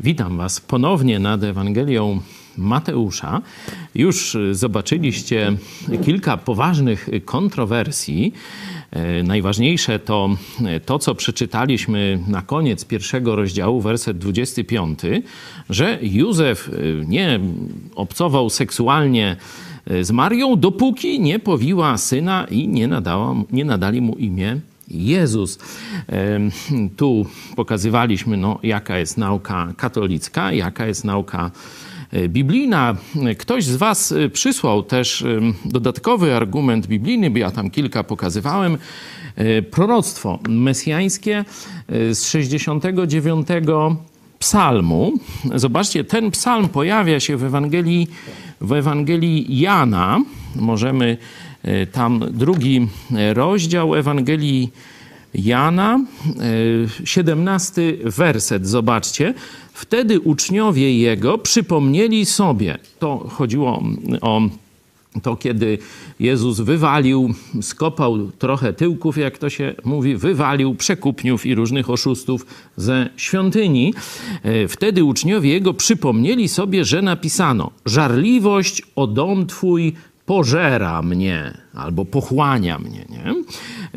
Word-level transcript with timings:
Witam 0.00 0.36
Was 0.36 0.60
ponownie 0.60 1.18
nad 1.18 1.42
Ewangelią 1.42 2.20
Mateusza. 2.58 3.42
Już 3.94 4.36
zobaczyliście 4.52 5.52
kilka 6.04 6.36
poważnych 6.36 7.08
kontrowersji. 7.24 8.32
E, 8.90 9.22
najważniejsze 9.22 9.98
to 9.98 10.30
to, 10.86 10.98
co 10.98 11.14
przeczytaliśmy 11.14 12.18
na 12.28 12.42
koniec 12.42 12.84
pierwszego 12.84 13.36
rozdziału, 13.36 13.80
werset 13.80 14.18
25, 14.18 14.98
że 15.70 15.98
Józef 16.02 16.68
e, 16.68 17.06
nie 17.06 17.40
obcował 17.94 18.50
seksualnie 18.50 19.36
e, 19.86 20.04
z 20.04 20.10
Marią, 20.10 20.56
dopóki 20.56 21.20
nie 21.20 21.38
powiła 21.38 21.98
syna 21.98 22.46
i 22.50 22.68
nie, 22.68 22.88
nadała, 22.88 23.34
nie 23.50 23.64
nadali 23.64 24.00
mu 24.00 24.14
imię 24.14 24.60
Jezus. 24.92 25.58
Tu 26.96 27.26
pokazywaliśmy, 27.56 28.36
no, 28.36 28.58
jaka 28.62 28.98
jest 28.98 29.18
nauka 29.18 29.72
katolicka, 29.76 30.52
jaka 30.52 30.86
jest 30.86 31.04
nauka 31.04 31.50
e, 32.10 32.28
biblijna. 32.28 32.96
Ktoś 33.38 33.64
z 33.64 33.76
Was 33.76 34.12
e, 34.12 34.28
przysłał 34.28 34.82
też 34.82 35.24
dodatkowy 35.64 36.34
argument 36.34 36.86
biblijny, 36.86 37.30
bo 37.30 37.38
ja 37.38 37.50
tam 37.50 37.70
kilka 37.70 38.04
pokazywałem. 38.04 38.78
E, 39.36 39.62
proroctwo 39.62 40.38
mesjańskie 40.48 41.44
z 41.88 42.24
69 42.24 43.48
psalmu. 44.42 45.12
Zobaczcie, 45.54 46.04
ten 46.04 46.30
psalm 46.30 46.68
pojawia 46.68 47.20
się 47.20 47.36
w 47.36 47.44
Ewangelii, 47.44 48.08
w 48.60 48.72
Ewangelii 48.72 49.58
Jana. 49.60 50.20
Możemy 50.56 51.16
tam 51.92 52.24
drugi 52.32 52.88
rozdział 53.34 53.94
Ewangelii 53.94 54.72
Jana, 55.34 56.00
17 57.04 57.82
e, 57.82 58.10
werset, 58.10 58.68
zobaczcie. 58.68 59.34
Wtedy 59.72 60.20
uczniowie 60.20 60.98
jego 60.98 61.38
przypomnieli 61.38 62.26
sobie, 62.26 62.78
to 62.98 63.18
chodziło 63.18 63.82
o 64.20 64.42
to, 65.22 65.36
kiedy 65.36 65.78
Jezus 66.20 66.60
wywalił, 66.60 67.34
skopał 67.62 68.30
trochę 68.38 68.72
tyłków, 68.72 69.18
jak 69.18 69.38
to 69.38 69.50
się 69.50 69.74
mówi, 69.84 70.16
wywalił 70.16 70.74
przekupniów 70.74 71.46
i 71.46 71.54
różnych 71.54 71.90
oszustów 71.90 72.46
ze 72.76 73.08
świątyni. 73.16 73.94
Wtedy 74.68 75.04
uczniowie 75.04 75.50
jego 75.50 75.74
przypomnieli 75.74 76.48
sobie, 76.48 76.84
że 76.84 77.02
napisano: 77.02 77.70
Żarliwość 77.86 78.82
o 78.96 79.06
dom 79.06 79.46
twój 79.46 79.92
pożera 80.32 81.02
mnie 81.02 81.58
albo 81.74 82.04
pochłania 82.04 82.78
mnie. 82.78 83.04
Nie? 83.10 83.34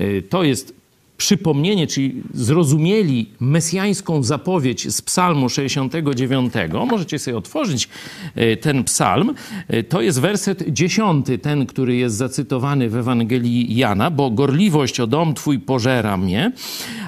Y, 0.06 0.24
to 0.30 0.44
jest 0.44 0.74
przypomnienie, 1.18 1.88
czyli 1.88 2.24
zrozumieli 2.34 3.30
mesjańską 3.40 4.24
zapowiedź 4.24 4.94
z 4.94 5.02
Psalmu 5.02 5.50
69. 5.50 6.54
Możecie 6.90 7.20
sobie 7.20 7.38
otworzyć 7.38 7.90
y, 8.38 8.58
ten 8.58 8.84
psalm. 8.84 9.34
Y, 9.74 9.84
to 9.84 10.02
jest 10.02 10.20
werset 10.20 10.64
10, 10.68 11.26
ten, 11.42 11.66
który 11.66 11.96
jest 11.96 12.16
zacytowany 12.16 12.90
w 12.90 12.96
Ewangelii 12.96 13.76
Jana, 13.76 14.12
bo 14.12 14.32
gorliwość 14.32 15.00
o 15.00 15.08
dom 15.08 15.34
Twój 15.34 15.60
pożera 15.60 16.18
mnie, 16.18 16.52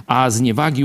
a 0.06 0.30
zniewagi 0.30 0.84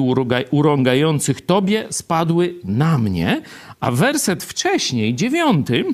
urągających 0.50 1.40
Tobie 1.40 1.86
spadły 1.90 2.54
na 2.64 2.98
mnie. 2.98 3.42
A 3.80 3.90
werset 3.90 4.44
wcześniej, 4.44 5.14
dziewiąty, 5.14 5.84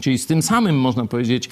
Czyli 0.00 0.18
z 0.18 0.26
tym 0.26 0.42
samym, 0.42 0.80
można 0.80 1.06
powiedzieć, 1.06 1.48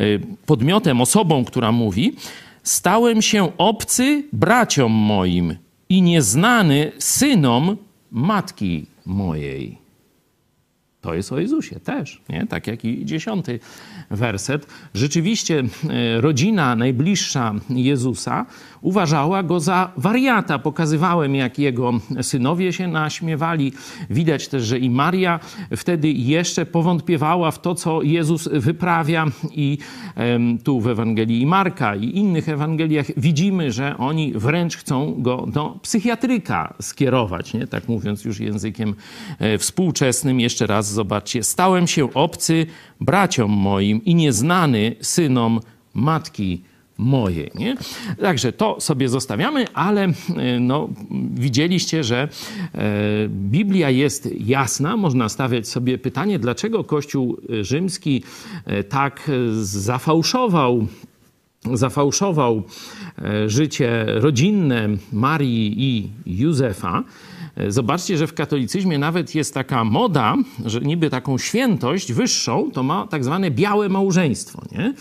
y, 0.00 0.20
podmiotem, 0.46 1.00
osobą, 1.00 1.44
która 1.44 1.72
mówi, 1.72 2.16
stałem 2.62 3.22
się 3.22 3.56
obcy 3.58 4.24
braciom 4.32 4.92
moim 4.92 5.56
i 5.88 6.02
nieznany 6.02 6.92
synom 6.98 7.76
matki 8.10 8.86
mojej. 9.06 9.78
To 11.00 11.14
jest 11.14 11.32
o 11.32 11.40
Jezusie 11.40 11.80
też, 11.80 12.20
nie? 12.28 12.46
tak 12.46 12.66
jak 12.66 12.84
i 12.84 13.04
dziesiąty 13.04 13.60
werset. 14.10 14.66
Rzeczywiście 14.94 15.62
e, 15.88 16.20
rodzina 16.20 16.76
najbliższa 16.76 17.54
Jezusa 17.70 18.46
uważała 18.80 19.42
go 19.42 19.60
za 19.60 19.92
wariata. 19.96 20.58
Pokazywałem, 20.58 21.34
jak 21.34 21.58
jego 21.58 21.92
synowie 22.22 22.72
się 22.72 22.88
naśmiewali. 22.88 23.72
Widać 24.10 24.48
też, 24.48 24.62
że 24.62 24.78
i 24.78 24.90
Maria 24.90 25.40
wtedy 25.76 26.08
jeszcze 26.10 26.66
powątpiewała 26.66 27.50
w 27.50 27.60
to, 27.60 27.74
co 27.74 28.02
Jezus 28.02 28.48
wyprawia. 28.52 29.26
I 29.52 29.78
tu 30.64 30.80
w 30.80 30.88
Ewangelii 30.88 31.46
Marka 31.46 31.96
i 31.96 32.16
innych 32.16 32.48
Ewangeliach 32.48 33.06
widzimy, 33.16 33.72
że 33.72 33.98
oni 33.98 34.32
wręcz 34.32 34.76
chcą 34.76 35.14
go 35.18 35.46
do 35.46 35.78
psychiatryka 35.82 36.74
skierować, 36.80 37.54
nie? 37.54 37.66
tak 37.66 37.88
mówiąc 37.88 38.24
już 38.24 38.40
językiem 38.40 38.94
e, 39.38 39.58
współczesnym. 39.58 40.40
Jeszcze 40.40 40.66
raz 40.66 40.92
zobaczcie, 40.92 41.42
stałem 41.42 41.86
się 41.86 42.14
obcy 42.14 42.66
braciom 43.00 43.50
moim 43.50 44.04
i 44.04 44.14
nieznany 44.14 44.96
synom 45.00 45.60
matki 45.94 46.62
mojej. 47.00 47.50
Nie? 47.54 47.76
Także 48.20 48.52
to 48.52 48.80
sobie 48.80 49.08
zostawiamy, 49.08 49.64
ale 49.74 50.04
e, 50.04 50.12
no, 50.60 50.88
widzieliście, 51.34 52.04
że 52.04 52.28
e, 52.74 53.28
Biblia 53.28 53.90
jest 53.90 54.28
jasna. 54.40 54.96
Można 54.96 55.28
stawiać 55.28 55.68
sobie 55.68 55.98
pytanie, 55.98 56.38
dlaczego 56.38 56.84
Kościół 56.84 57.40
rzymski 57.60 58.22
e, 58.66 58.84
tak 58.84 59.30
zafałszował 59.62 60.86
zafałszował 61.72 62.62
życie 63.46 64.04
rodzinne 64.06 64.88
Marii 65.12 65.74
i 65.78 66.10
Józefa. 66.26 67.04
Zobaczcie, 67.68 68.16
że 68.16 68.26
w 68.26 68.34
katolicyzmie 68.34 68.98
nawet 68.98 69.34
jest 69.34 69.54
taka 69.54 69.84
moda, 69.84 70.34
że 70.64 70.80
niby 70.80 71.10
taką 71.10 71.38
świętość 71.38 72.12
wyższą 72.12 72.70
to 72.70 72.82
ma 72.82 73.06
tak 73.06 73.24
zwane 73.24 73.50
białe 73.50 73.88
małżeństwo, 73.88 74.62
nie? 74.72 74.94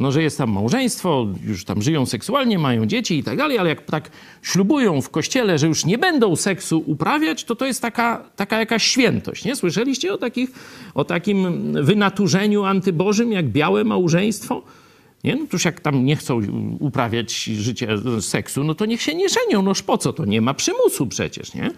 No, 0.00 0.12
że 0.12 0.22
jest 0.22 0.38
tam 0.38 0.50
małżeństwo, 0.50 1.26
już 1.46 1.64
tam 1.64 1.82
żyją 1.82 2.06
seksualnie, 2.06 2.58
mają 2.58 2.86
dzieci 2.86 3.18
i 3.18 3.22
tak 3.22 3.38
dalej, 3.38 3.58
ale 3.58 3.68
jak 3.68 3.82
tak 3.82 4.10
ślubują 4.42 5.02
w 5.02 5.10
kościele, 5.10 5.58
że 5.58 5.66
już 5.66 5.84
nie 5.84 5.98
będą 5.98 6.36
seksu 6.36 6.82
uprawiać, 6.86 7.44
to 7.44 7.56
to 7.56 7.66
jest 7.66 7.82
taka, 7.82 8.24
taka 8.36 8.58
jakaś 8.58 8.84
świętość, 8.84 9.44
nie? 9.44 9.56
Słyszeliście 9.56 10.12
o, 10.14 10.18
takich, 10.18 10.50
o 10.94 11.04
takim 11.04 11.72
wynaturzeniu 11.84 12.64
antybożym 12.64 13.32
jak 13.32 13.48
białe 13.48 13.84
małżeństwo? 13.84 14.62
Nie? 15.24 15.36
No 15.36 15.46
tuż 15.46 15.64
jak 15.64 15.80
tam 15.80 16.04
nie 16.04 16.16
chcą 16.16 16.40
uprawiać 16.78 17.32
życia 17.42 17.88
seksu, 18.20 18.64
no 18.64 18.74
to 18.74 18.86
niech 18.86 19.02
się 19.02 19.14
nie 19.14 19.26
żenią. 19.28 19.62
Noż 19.62 19.82
po 19.82 19.98
co 19.98 20.12
to? 20.12 20.24
Nie 20.24 20.40
ma 20.40 20.54
przymusu 20.54 21.06
przecież, 21.06 21.54
nie? 21.54 21.70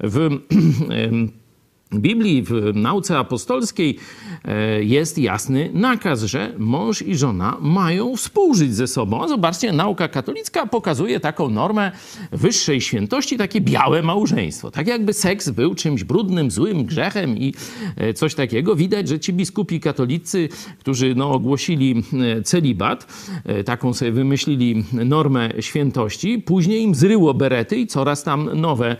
W 0.00 0.28
Biblii, 1.92 2.42
w 2.42 2.72
nauce 2.74 3.18
apostolskiej 3.18 3.98
e, 4.44 4.84
jest 4.84 5.18
jasny 5.18 5.70
nakaz, 5.74 6.22
że 6.22 6.52
mąż 6.58 7.02
i 7.02 7.16
żona 7.16 7.56
mają 7.60 8.16
współżyć 8.16 8.74
ze 8.74 8.86
sobą. 8.86 9.28
Zobaczcie, 9.28 9.72
nauka 9.72 10.08
katolicka 10.08 10.66
pokazuje 10.66 11.20
taką 11.20 11.50
normę 11.50 11.92
wyższej 12.32 12.80
świętości, 12.80 13.36
takie 13.36 13.60
białe 13.60 14.02
małżeństwo. 14.02 14.70
Tak 14.70 14.86
jakby 14.86 15.12
seks 15.12 15.50
był 15.50 15.74
czymś 15.74 16.04
brudnym, 16.04 16.50
złym, 16.50 16.84
grzechem 16.84 17.38
i 17.38 17.54
e, 17.96 18.14
coś 18.14 18.34
takiego. 18.34 18.76
Widać, 18.76 19.08
że 19.08 19.20
ci 19.20 19.32
biskupi 19.32 19.80
katolicy, 19.80 20.48
którzy 20.78 21.14
no, 21.14 21.30
ogłosili 21.30 22.02
e, 22.38 22.42
celibat, 22.42 23.06
taką 23.64 23.94
sobie 23.94 24.12
wymyślili 24.12 24.84
normę 24.92 25.50
świętości, 25.60 26.38
później 26.38 26.82
im 26.82 26.94
zryło 26.94 27.34
berety 27.34 27.76
i 27.76 27.86
coraz 27.86 28.22
tam 28.22 28.60
nowe 28.60 28.96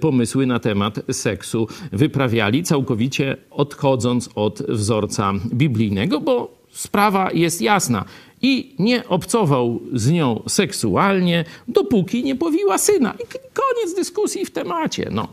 pomysły 0.00 0.46
na 0.46 0.58
temat 0.58 1.00
seksu 1.12 1.68
wyprawiają 1.92 2.25
całkowicie 2.62 3.36
odchodząc 3.50 4.30
od 4.34 4.62
wzorca 4.68 5.32
biblijnego, 5.54 6.20
bo 6.20 6.56
sprawa 6.70 7.30
jest 7.32 7.62
jasna. 7.62 8.04
I 8.42 8.74
nie 8.78 9.08
obcował 9.08 9.80
z 9.92 10.10
nią 10.10 10.42
seksualnie, 10.48 11.44
dopóki 11.68 12.24
nie 12.24 12.36
powiła 12.36 12.78
syna. 12.78 13.14
I 13.14 13.24
koniec 13.54 13.96
dyskusji 13.96 14.46
w 14.46 14.50
temacie. 14.50 15.08
No, 15.12 15.28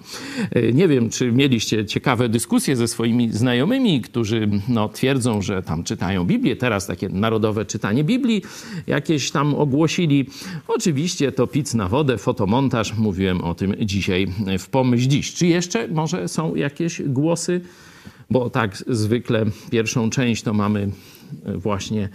e, 0.52 0.74
nie 0.74 0.88
wiem, 0.88 1.10
czy 1.10 1.32
mieliście 1.32 1.86
ciekawe 1.86 2.30
dyskusje 2.30 2.76
ze 2.76 2.88
swoimi 2.88 3.32
znajomymi, 3.32 4.02
którzy 4.02 4.50
no, 4.68 4.90
twierdzą, 4.90 5.42
że 5.42 5.64
tam 5.64 5.84
czytają 5.84 6.26
Biblię. 6.26 6.56
Teraz 6.56 6.88
takie 6.88 7.10
narodowe 7.10 7.66
czytanie 7.66 8.04
Biblii 8.04 8.42
jakieś 8.88 9.32
tam 9.32 9.56
ogłosili. 9.56 10.30
Oczywiście 10.68 11.32
to 11.32 11.48
pic 11.48 11.74
na 11.74 11.88
wodę, 11.90 12.18
fotomontaż. 12.18 12.98
Mówiłem 12.98 13.42
o 13.42 13.56
tym 13.56 13.76
dzisiaj 13.82 14.28
w 14.60 14.70
Pomyśl 14.70 15.08
Dziś. 15.08 15.34
Czy 15.34 15.48
jeszcze 15.48 15.88
może 15.88 16.28
są 16.28 16.56
jakieś 16.56 17.02
głosy? 17.02 17.62
Bo 18.30 18.50
tak 18.50 18.78
zwykle 18.88 19.46
pierwszą 19.72 20.10
część 20.10 20.44
to 20.44 20.54
mamy 20.54 20.90
właśnie 21.56 22.10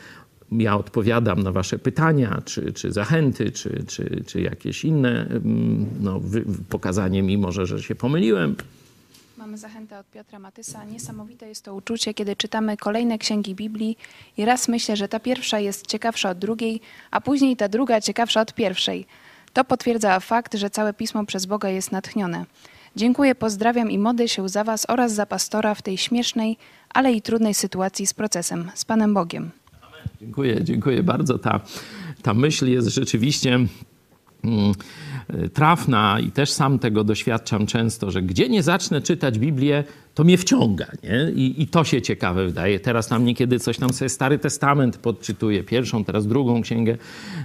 ja 0.52 0.76
odpowiadam 0.76 1.42
na 1.42 1.52
Wasze 1.52 1.78
pytania, 1.78 2.42
czy, 2.44 2.72
czy 2.72 2.92
zachęty, 2.92 3.52
czy, 3.52 3.84
czy, 3.86 4.24
czy 4.26 4.40
jakieś 4.40 4.84
inne 4.84 5.26
mm, 5.26 5.86
no, 6.00 6.20
pokazanie 6.68 7.22
mi 7.22 7.38
może, 7.38 7.66
że 7.66 7.82
się 7.82 7.94
pomyliłem. 7.94 8.56
Mamy 9.36 9.58
zachętę 9.58 9.98
od 9.98 10.10
Piotra 10.10 10.38
Matysa. 10.38 10.84
Niesamowite 10.84 11.48
jest 11.48 11.64
to 11.64 11.74
uczucie, 11.74 12.14
kiedy 12.14 12.36
czytamy 12.36 12.76
kolejne 12.76 13.18
księgi 13.18 13.54
Biblii 13.54 13.96
i 14.36 14.44
raz 14.44 14.68
myślę, 14.68 14.96
że 14.96 15.08
ta 15.08 15.20
pierwsza 15.20 15.58
jest 15.58 15.86
ciekawsza 15.86 16.30
od 16.30 16.38
drugiej, 16.38 16.80
a 17.10 17.20
później 17.20 17.56
ta 17.56 17.68
druga 17.68 18.00
ciekawsza 18.00 18.40
od 18.40 18.54
pierwszej. 18.54 19.06
To 19.52 19.64
potwierdza 19.64 20.20
fakt, 20.20 20.54
że 20.54 20.70
całe 20.70 20.94
pismo 20.94 21.26
przez 21.26 21.46
Boga 21.46 21.68
jest 21.68 21.92
natchnione. 21.92 22.44
Dziękuję, 22.96 23.34
pozdrawiam 23.34 23.90
i 23.90 23.98
modlę 23.98 24.28
się 24.28 24.48
za 24.48 24.64
Was 24.64 24.86
oraz 24.88 25.12
za 25.12 25.26
pastora 25.26 25.74
w 25.74 25.82
tej 25.82 25.98
śmiesznej, 25.98 26.56
ale 26.94 27.12
i 27.12 27.22
trudnej 27.22 27.54
sytuacji 27.54 28.06
z 28.06 28.14
procesem. 28.14 28.70
Z 28.74 28.84
Panem 28.84 29.14
Bogiem. 29.14 29.50
Dziękuję, 30.20 30.65
dziękuję 30.65 31.03
bardzo. 31.03 31.38
Ta, 31.38 31.61
ta 32.23 32.35
myśl 32.35 32.67
jest 32.67 32.88
rzeczywiście 32.88 33.59
Mm, 34.44 34.73
trafna 35.55 36.20
i 36.20 36.31
też 36.31 36.50
sam 36.50 36.79
tego 36.79 37.05
doświadczam 37.05 37.67
często, 37.67 38.11
że 38.11 38.23
gdzie 38.23 38.49
nie 38.49 38.62
zacznę 38.62 39.00
czytać 39.03 39.38
Biblię, 39.38 39.85
to 40.15 40.25
mnie 40.25 40.38
wciąga. 40.38 40.87
Nie? 41.03 41.32
I, 41.35 41.62
I, 41.62 41.67
to 41.67 41.85
się 41.85 42.03
ciekawe 42.03 42.47
wydaje. 42.47 42.81
Teraz 42.81 43.11
nam 43.11 43.25
niekiedy 43.25 43.59
coś 43.59 43.79
tam 43.79 43.93
sobie 43.93 44.09
Stary 44.09 44.38
Testament 44.38 44.97
podczytuję, 44.97 45.65
pierwszą, 45.65 46.05
teraz 46.05 46.26
drugą 46.26 46.62
księgę 46.62 46.97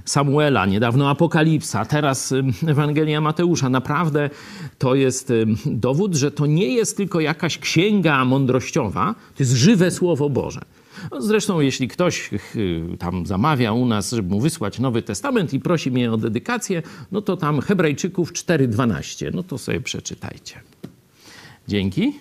Samuela, 0.05 0.65
niedawno 0.65 1.09
Apokalipsa, 1.09 1.85
teraz 1.85 2.33
Ewangelia 2.67 3.21
Mateusza. 3.21 3.69
Naprawdę 3.69 4.29
to 4.77 4.95
jest 4.95 5.33
dowód, 5.65 6.15
że 6.15 6.31
to 6.31 6.45
nie 6.45 6.67
jest 6.67 6.97
tylko 6.97 7.19
jakaś 7.19 7.57
księga 7.57 8.25
mądrościowa, 8.25 9.15
to 9.35 9.43
jest 9.43 9.51
żywe 9.51 9.91
Słowo 9.91 10.29
Boże. 10.29 10.61
No, 11.11 11.21
zresztą, 11.21 11.59
jeśli 11.59 11.87
ktoś 11.87 12.29
tam 12.99 13.25
zamawia 13.25 13.73
u 13.73 13.85
nas, 13.85 14.11
żeby 14.11 14.29
mu 14.29 14.41
wysłać 14.41 14.79
Nowy 14.79 15.01
Testament 15.01 15.53
i 15.53 15.59
prosi 15.59 15.91
mnie 15.91 16.11
o 16.11 16.17
dedykację, 16.17 16.81
no 17.11 17.21
to 17.21 17.37
tam 17.37 17.61
Hebrajczyków 17.61 18.33
4:12. 18.33 19.31
No 19.33 19.43
to 19.43 19.57
sobie 19.57 19.81
przeczytajcie. 19.81 20.55
Dzięki. 21.67 22.13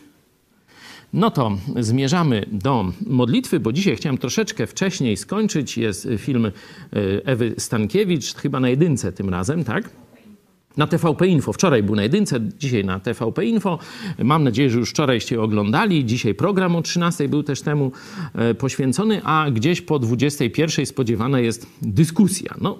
No 1.13 1.31
to 1.31 1.59
zmierzamy 1.77 2.47
do 2.53 2.93
modlitwy, 3.07 3.61
bo 3.61 3.73
dzisiaj 3.73 3.97
chciałem 3.97 4.19
troszeczkę 4.19 4.67
wcześniej 4.67 5.17
skończyć. 5.17 5.79
Jest 5.79 6.09
film 6.19 6.47
e, 6.47 6.51
Ewy 7.25 7.55
Stankiewicz, 7.59 8.35
chyba 8.35 8.61
na 8.61 8.69
jedynce 8.69 9.13
tym 9.13 9.29
razem, 9.29 9.65
tak? 9.65 10.02
Na 10.77 10.87
TVP 10.87 11.27
Info. 11.27 11.53
Wczoraj 11.53 11.83
był 11.83 11.97
na 11.97 12.03
jedynce, 12.03 12.41
dzisiaj 12.59 12.85
na 12.85 13.01
TVP 13.01 13.45
Info. 13.45 13.79
Mam 14.19 14.45
nadzieję, 14.45 14.71
że 14.71 14.79
już 14.79 14.91
wczorajście 14.91 15.43
oglądali. 15.43 16.05
Dzisiaj 16.05 16.35
program 16.35 16.77
o 16.77 16.83
13 16.83 17.29
był 17.29 17.43
też 17.43 17.63
temu 17.63 17.93
e, 18.35 18.55
poświęcony, 18.55 19.21
a 19.25 19.47
gdzieś 19.51 19.81
po 19.81 19.99
21 19.99 20.87
spodziewana 20.87 21.41
jest 21.41 21.67
dyskusja. 21.83 22.55
No, 22.61 22.79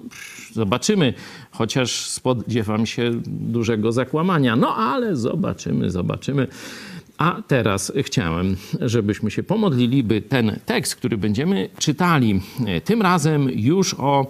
zobaczymy, 0.53 1.15
chociaż 1.51 1.93
spodziewam 1.93 2.87
się 2.87 3.11
dużego 3.27 3.93
zakłamania. 3.93 4.57
No, 4.57 4.77
ale 4.77 5.17
zobaczymy, 5.17 5.91
zobaczymy. 5.91 6.47
A 7.19 7.43
teraz 7.47 7.93
chciałem, 8.03 8.57
żebyśmy 8.81 9.31
się 9.31 9.43
pomodlili, 9.43 10.03
by 10.03 10.23
ten 10.23 10.59
tekst, 10.67 10.97
który 10.97 11.19
będziemy 11.19 11.69
czytali, 11.79 12.41
e, 12.67 12.81
tym 12.81 13.03
razem 13.03 13.51
już 13.51 13.95
o 13.99 14.27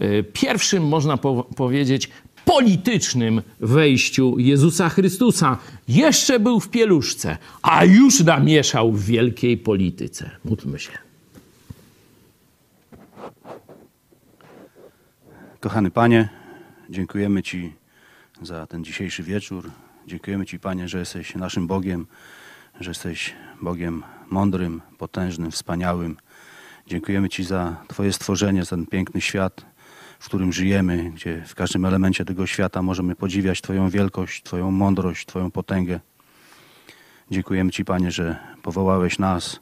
e, 0.00 0.22
pierwszym, 0.22 0.88
można 0.88 1.16
po 1.16 1.44
powiedzieć, 1.56 2.08
politycznym 2.44 3.42
wejściu 3.60 4.38
Jezusa 4.38 4.88
Chrystusa. 4.88 5.58
Jeszcze 5.88 6.40
był 6.40 6.60
w 6.60 6.68
pieluszce, 6.68 7.38
a 7.62 7.84
już 7.84 8.20
namieszał 8.20 8.92
w 8.92 9.04
wielkiej 9.04 9.56
polityce. 9.56 10.30
Módlmy 10.44 10.78
się. 10.78 10.92
Kochany 15.60 15.90
Panie, 15.90 16.28
dziękujemy 16.90 17.42
Ci 17.42 17.72
za 18.42 18.66
ten 18.66 18.84
dzisiejszy 18.84 19.22
wieczór. 19.22 19.70
Dziękujemy 20.06 20.46
Ci, 20.46 20.58
Panie, 20.58 20.88
że 20.88 20.98
jesteś 20.98 21.34
naszym 21.34 21.66
Bogiem, 21.66 22.06
że 22.80 22.90
jesteś 22.90 23.34
Bogiem 23.60 24.02
mądrym, 24.30 24.80
potężnym, 24.98 25.50
wspaniałym. 25.50 26.16
Dziękujemy 26.86 27.28
Ci 27.28 27.44
za 27.44 27.76
Twoje 27.88 28.12
stworzenie, 28.12 28.64
za 28.64 28.70
ten 28.70 28.86
piękny 28.86 29.20
świat, 29.20 29.64
w 30.22 30.24
którym 30.24 30.52
żyjemy, 30.52 31.10
gdzie 31.14 31.42
w 31.46 31.54
każdym 31.54 31.84
elemencie 31.84 32.24
tego 32.24 32.46
świata 32.46 32.82
możemy 32.82 33.14
podziwiać 33.14 33.60
Twoją 33.60 33.90
wielkość, 33.90 34.42
Twoją 34.42 34.70
mądrość, 34.70 35.26
Twoją 35.26 35.50
potęgę. 35.50 36.00
Dziękujemy 37.30 37.70
Ci, 37.70 37.84
Panie, 37.84 38.10
że 38.10 38.36
powołałeś 38.62 39.18
nas, 39.18 39.60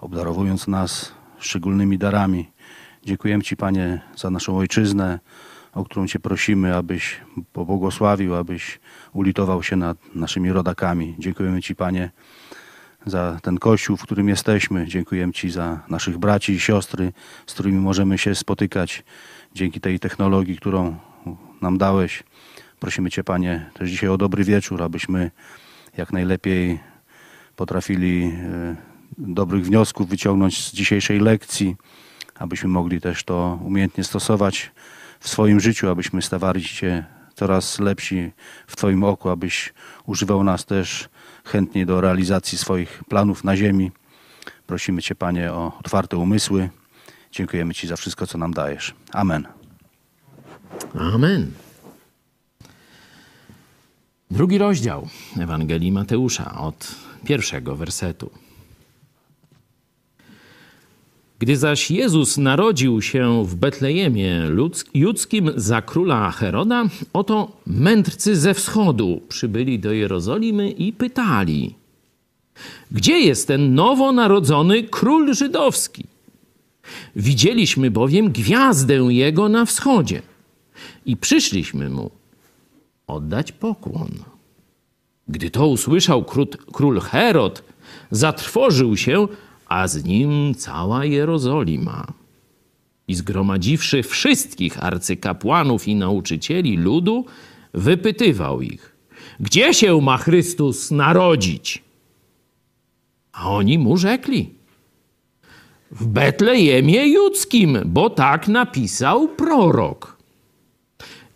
obdarowując 0.00 0.68
nas 0.68 1.12
szczególnymi 1.38 1.98
darami. 1.98 2.50
Dziękujemy 3.04 3.44
Ci, 3.44 3.56
Panie, 3.56 4.00
za 4.16 4.30
naszą 4.30 4.58
ojczyznę, 4.58 5.18
o 5.72 5.84
którą 5.84 6.06
Cię 6.06 6.18
prosimy, 6.18 6.76
abyś 6.76 7.20
pobłogosławił, 7.52 8.34
abyś 8.34 8.80
ulitował 9.12 9.62
się 9.62 9.76
nad 9.76 10.14
naszymi 10.14 10.52
rodakami. 10.52 11.14
Dziękujemy 11.18 11.62
Ci, 11.62 11.76
Panie, 11.76 12.10
za 13.06 13.38
ten 13.42 13.58
kościół, 13.58 13.96
w 13.96 14.02
którym 14.02 14.28
jesteśmy. 14.28 14.86
Dziękujemy 14.86 15.32
Ci 15.32 15.50
za 15.50 15.80
naszych 15.88 16.18
braci 16.18 16.52
i 16.52 16.60
siostry, 16.60 17.12
z 17.46 17.54
którymi 17.54 17.78
możemy 17.78 18.18
się 18.18 18.34
spotykać 18.34 19.04
dzięki 19.54 19.80
tej 19.80 20.00
technologii, 20.00 20.56
którą 20.56 20.96
nam 21.60 21.78
dałeś. 21.78 22.22
Prosimy 22.80 23.10
Cię, 23.10 23.24
Panie, 23.24 23.70
też 23.74 23.90
dzisiaj 23.90 24.10
o 24.10 24.16
dobry 24.16 24.44
wieczór, 24.44 24.82
abyśmy 24.82 25.30
jak 25.96 26.12
najlepiej 26.12 26.80
potrafili 27.56 28.24
e, 28.24 28.76
dobrych 29.18 29.64
wniosków 29.64 30.08
wyciągnąć 30.08 30.64
z 30.64 30.72
dzisiejszej 30.72 31.20
lekcji, 31.20 31.76
abyśmy 32.38 32.68
mogli 32.68 33.00
też 33.00 33.24
to 33.24 33.58
umiejętnie 33.64 34.04
stosować 34.04 34.70
w 35.20 35.28
swoim 35.28 35.60
życiu, 35.60 35.88
abyśmy 35.88 36.22
stawali 36.22 36.64
się 36.64 37.04
coraz 37.34 37.78
lepsi 37.78 38.32
w 38.66 38.76
Twoim 38.76 39.04
oku, 39.04 39.28
abyś 39.28 39.72
używał 40.06 40.44
nas 40.44 40.66
też 40.66 41.08
chętnie 41.50 41.86
do 41.86 42.00
realizacji 42.00 42.58
swoich 42.58 43.02
planów 43.08 43.44
na 43.44 43.56
ziemi. 43.56 43.90
Prosimy 44.66 45.02
Cię, 45.02 45.14
Panie, 45.14 45.52
o 45.52 45.72
otwarte 45.78 46.16
umysły, 46.16 46.68
Dziękujemy 47.32 47.74
Ci 47.74 47.86
za 47.86 47.96
wszystko, 47.96 48.26
co 48.26 48.38
nam 48.38 48.52
dajesz. 48.52 48.94
Amen. 49.12 49.46
Amen. 50.94 51.52
Drugi 54.30 54.58
rozdział 54.58 55.08
Ewangelii 55.40 55.92
Mateusza 55.92 56.58
od 56.58 56.94
pierwszego 57.24 57.76
wersetu. 57.76 58.30
Gdy 61.40 61.56
zaś 61.56 61.90
Jezus 61.90 62.38
narodził 62.38 63.02
się 63.02 63.44
w 63.46 63.54
Betlejemie 63.54 64.42
judzkim 64.94 65.50
za 65.56 65.82
króla 65.82 66.30
Heroda, 66.30 66.84
oto 67.12 67.52
mędrcy 67.66 68.36
ze 68.36 68.54
wschodu 68.54 69.20
przybyli 69.28 69.78
do 69.78 69.92
Jerozolimy 69.92 70.70
i 70.70 70.92
pytali: 70.92 71.74
Gdzie 72.90 73.20
jest 73.20 73.48
ten 73.48 73.74
nowonarodzony 73.74 74.82
król 74.82 75.34
żydowski? 75.34 76.04
Widzieliśmy 77.16 77.90
bowiem 77.90 78.32
gwiazdę 78.32 78.94
jego 78.94 79.48
na 79.48 79.64
wschodzie 79.64 80.22
i 81.06 81.16
przyszliśmy 81.16 81.90
mu 81.90 82.10
oddać 83.06 83.52
pokłon. 83.52 84.10
Gdy 85.28 85.50
to 85.50 85.66
usłyszał 85.66 86.24
król 86.72 87.00
Herod, 87.00 87.62
zatrwożył 88.10 88.96
się, 88.96 89.28
a 89.70 89.88
z 89.88 90.04
nim 90.04 90.54
cała 90.54 91.04
Jerozolima. 91.04 92.06
I 93.08 93.14
zgromadziwszy 93.14 94.02
wszystkich 94.02 94.84
arcykapłanów 94.84 95.88
i 95.88 95.94
nauczycieli 95.94 96.76
ludu, 96.76 97.24
wypytywał 97.74 98.62
ich, 98.62 98.96
gdzie 99.40 99.74
się 99.74 100.00
ma 100.00 100.16
Chrystus 100.16 100.90
narodzić? 100.90 101.82
A 103.32 103.50
oni 103.50 103.78
mu 103.78 103.96
rzekli, 103.96 104.50
w 105.90 106.06
Betlejemie 106.06 107.06
Judzkim, 107.06 107.78
bo 107.84 108.10
tak 108.10 108.48
napisał 108.48 109.28
prorok. 109.28 110.16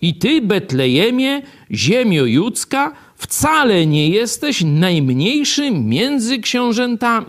I 0.01 0.15
ty, 0.15 0.43
Betlejemie, 0.43 1.43
ziemio 1.71 2.25
judzka, 2.25 2.93
wcale 3.29 3.87
nie 3.87 4.09
jesteś 4.09 4.63
najmniejszym 4.65 5.89
między 5.89 6.39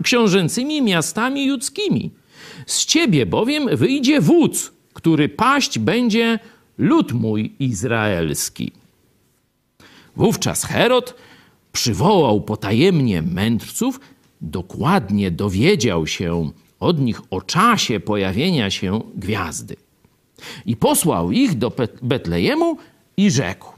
książęcymi 0.02 0.82
miastami 0.82 1.46
judzkimi. 1.46 2.10
Z 2.66 2.86
ciebie 2.86 3.26
bowiem 3.26 3.76
wyjdzie 3.76 4.20
wódz, 4.20 4.72
który 4.92 5.28
paść 5.28 5.78
będzie 5.78 6.38
lud 6.78 7.12
mój 7.12 7.52
izraelski. 7.58 8.72
Wówczas 10.16 10.64
Herod 10.64 11.14
przywołał 11.72 12.40
potajemnie 12.40 13.22
mędrców, 13.22 14.00
dokładnie 14.40 15.30
dowiedział 15.30 16.06
się, 16.06 16.50
od 16.80 17.00
nich 17.00 17.20
o 17.30 17.40
czasie 17.40 18.00
pojawienia 18.00 18.70
się 18.70 19.00
gwiazdy. 19.14 19.76
I 20.66 20.76
posłał 20.76 21.32
ich 21.32 21.54
do 21.58 21.72
Betlejemu 22.02 22.78
i 23.16 23.30
rzekł: 23.30 23.75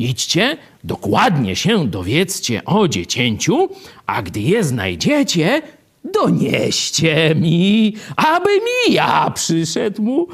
Idźcie, 0.00 0.56
dokładnie 0.84 1.56
się 1.56 1.88
dowiedzcie 1.88 2.64
o 2.64 2.88
dziecięciu, 2.88 3.68
a 4.06 4.22
gdy 4.22 4.40
je 4.40 4.64
znajdziecie, 4.64 5.62
donieście 6.04 7.34
mi, 7.34 7.96
aby 8.16 8.50
mi 8.50 8.94
ja 8.94 9.30
przyszedł 9.30 10.02
mu 10.02 10.28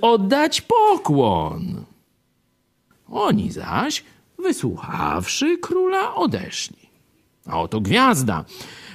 oddać 0.00 0.60
pokłon. 0.60 1.84
Oni 3.08 3.52
zaś, 3.52 4.04
wysłuchawszy 4.38 5.58
króla, 5.58 6.14
odeszli. 6.14 6.88
A 7.46 7.60
oto 7.60 7.80
gwiazda, 7.80 8.44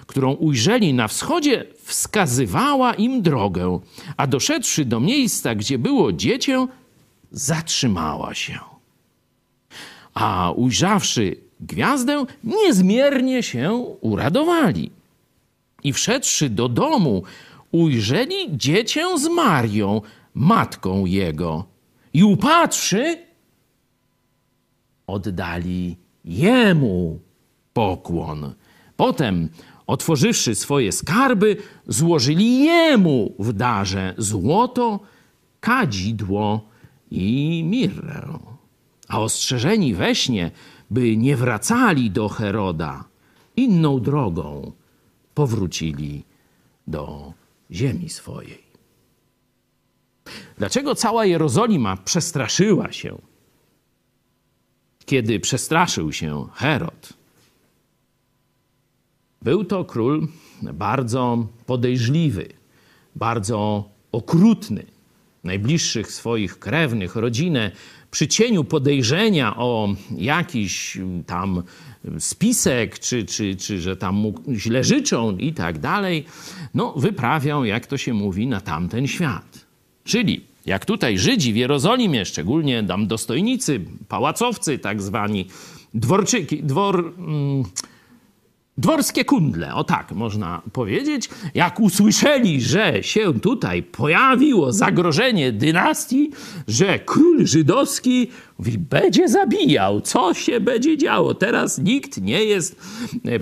którą 0.08 0.34
ujrzeli 0.34 0.94
na 0.94 1.08
wschodzie, 1.08 1.66
wskazywała 1.84 2.94
im 2.94 3.22
drogę, 3.22 3.80
a 4.18 4.28
doszedłszy 4.28 4.86
do 4.86 5.00
miejsca, 5.00 5.56
gdzie 5.56 5.78
było 5.78 6.14
dziecię, 6.14 6.68
zatrzymała 7.32 8.34
się. 8.34 8.77
A 10.20 10.52
ujrzawszy 10.52 11.36
gwiazdę, 11.60 12.26
niezmiernie 12.44 13.44
się 13.44 13.72
uradowali. 14.02 14.92
I 15.84 15.94
wszedłszy 15.94 16.50
do 16.50 16.70
domu, 16.70 17.24
ujrzeli 17.72 18.58
dziecię 18.58 19.20
z 19.20 19.28
Marią, 19.28 20.02
matką 20.34 21.06
jego. 21.06 21.66
I 22.14 22.24
upatrzy, 22.24 23.18
oddali 25.08 25.98
jemu 26.26 27.20
pokłon. 27.74 28.54
Potem, 28.96 29.50
otworzywszy 29.88 30.56
swoje 30.56 30.92
skarby, 30.92 31.58
złożyli 31.88 32.64
jemu 32.64 33.34
w 33.40 33.54
darze 33.54 34.14
złoto, 34.18 35.00
kadzidło 35.60 36.62
i 37.12 37.64
mirrę. 37.66 38.57
A 39.08 39.22
ostrzeżeni 39.22 39.94
we 39.94 40.16
śnie, 40.16 40.52
by 40.90 41.18
nie 41.18 41.36
wracali 41.36 42.12
do 42.12 42.30
Heroda, 42.30 43.04
inną 43.56 44.00
drogą 44.00 44.72
powrócili 45.34 46.24
do 46.88 47.34
ziemi 47.72 48.10
swojej. 48.10 48.64
Dlaczego 50.58 50.96
cała 50.96 51.26
Jerozolima 51.26 51.98
przestraszyła 51.98 52.92
się, 52.92 53.18
kiedy 55.06 55.40
przestraszył 55.40 56.14
się 56.14 56.48
Herod? 56.54 57.14
Był 59.42 59.66
to 59.66 59.86
król 59.86 60.28
bardzo 60.62 61.48
podejrzliwy, 61.66 62.48
bardzo 63.16 63.90
okrutny. 64.12 64.86
Najbliższych 65.48 66.12
swoich 66.12 66.60
krewnych, 66.60 67.16
rodzinę 67.16 67.72
przy 68.12 68.27
cieniu 68.27 68.63
podejrzenia 68.63 69.56
o 69.58 69.96
jakiś 70.18 70.98
tam 71.25 71.63
spisek, 72.20 73.00
czy, 73.00 73.25
czy, 73.25 73.56
czy 73.56 73.82
że 73.82 73.96
tam 73.98 74.16
mu 74.16 74.34
źle 74.54 74.84
życzą 74.84 75.38
i 75.38 75.54
tak 75.54 75.80
dalej, 75.80 76.25
no 76.74 76.94
wyprawiał, 76.94 77.66
jak 77.66 77.88
to 77.88 77.98
się 77.98 78.13
mówi, 78.13 78.48
na 78.48 78.62
tamten 78.62 79.08
świat. 79.08 79.66
Czyli 80.04 80.46
jak 80.66 80.86
tutaj 80.86 81.18
Żydzi 81.18 81.54
w 81.54 81.56
Jerozolimie, 81.56 82.25
szczególnie 82.25 82.84
tam 82.84 83.08
dostojnicy, 83.08 83.82
pałacowcy 84.08 84.80
tak 84.80 85.01
zwani, 85.01 85.48
dworczyki, 85.94 86.63
dwor... 86.63 87.13
Mm, 87.18 87.63
Dworskie 88.80 89.26
kundle, 89.26 89.76
o 89.76 89.84
tak 89.84 90.12
można 90.12 90.62
powiedzieć, 90.74 91.30
jak 91.54 91.80
usłyszeli, 91.80 92.62
że 92.62 93.04
się 93.04 93.40
tutaj 93.40 93.84
pojawiło 93.84 94.72
zagrożenie 94.72 95.52
dynastii, 95.52 96.32
że 96.68 97.00
król 97.00 97.48
żydowski 97.48 98.28
mówi, 98.60 98.78
będzie 98.78 99.28
zabijał, 99.28 100.02
co 100.02 100.34
się 100.34 100.60
będzie 100.60 100.98
działo. 100.98 101.34
Teraz 101.34 101.78
nikt 101.78 102.22
nie 102.22 102.44
jest 102.44 102.82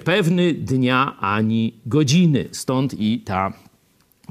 pewny 0.05 0.53
dnia 0.53 1.17
ani 1.19 1.73
godziny. 1.85 2.49
Stąd 2.51 2.93
i 2.99 3.19
ta 3.19 3.53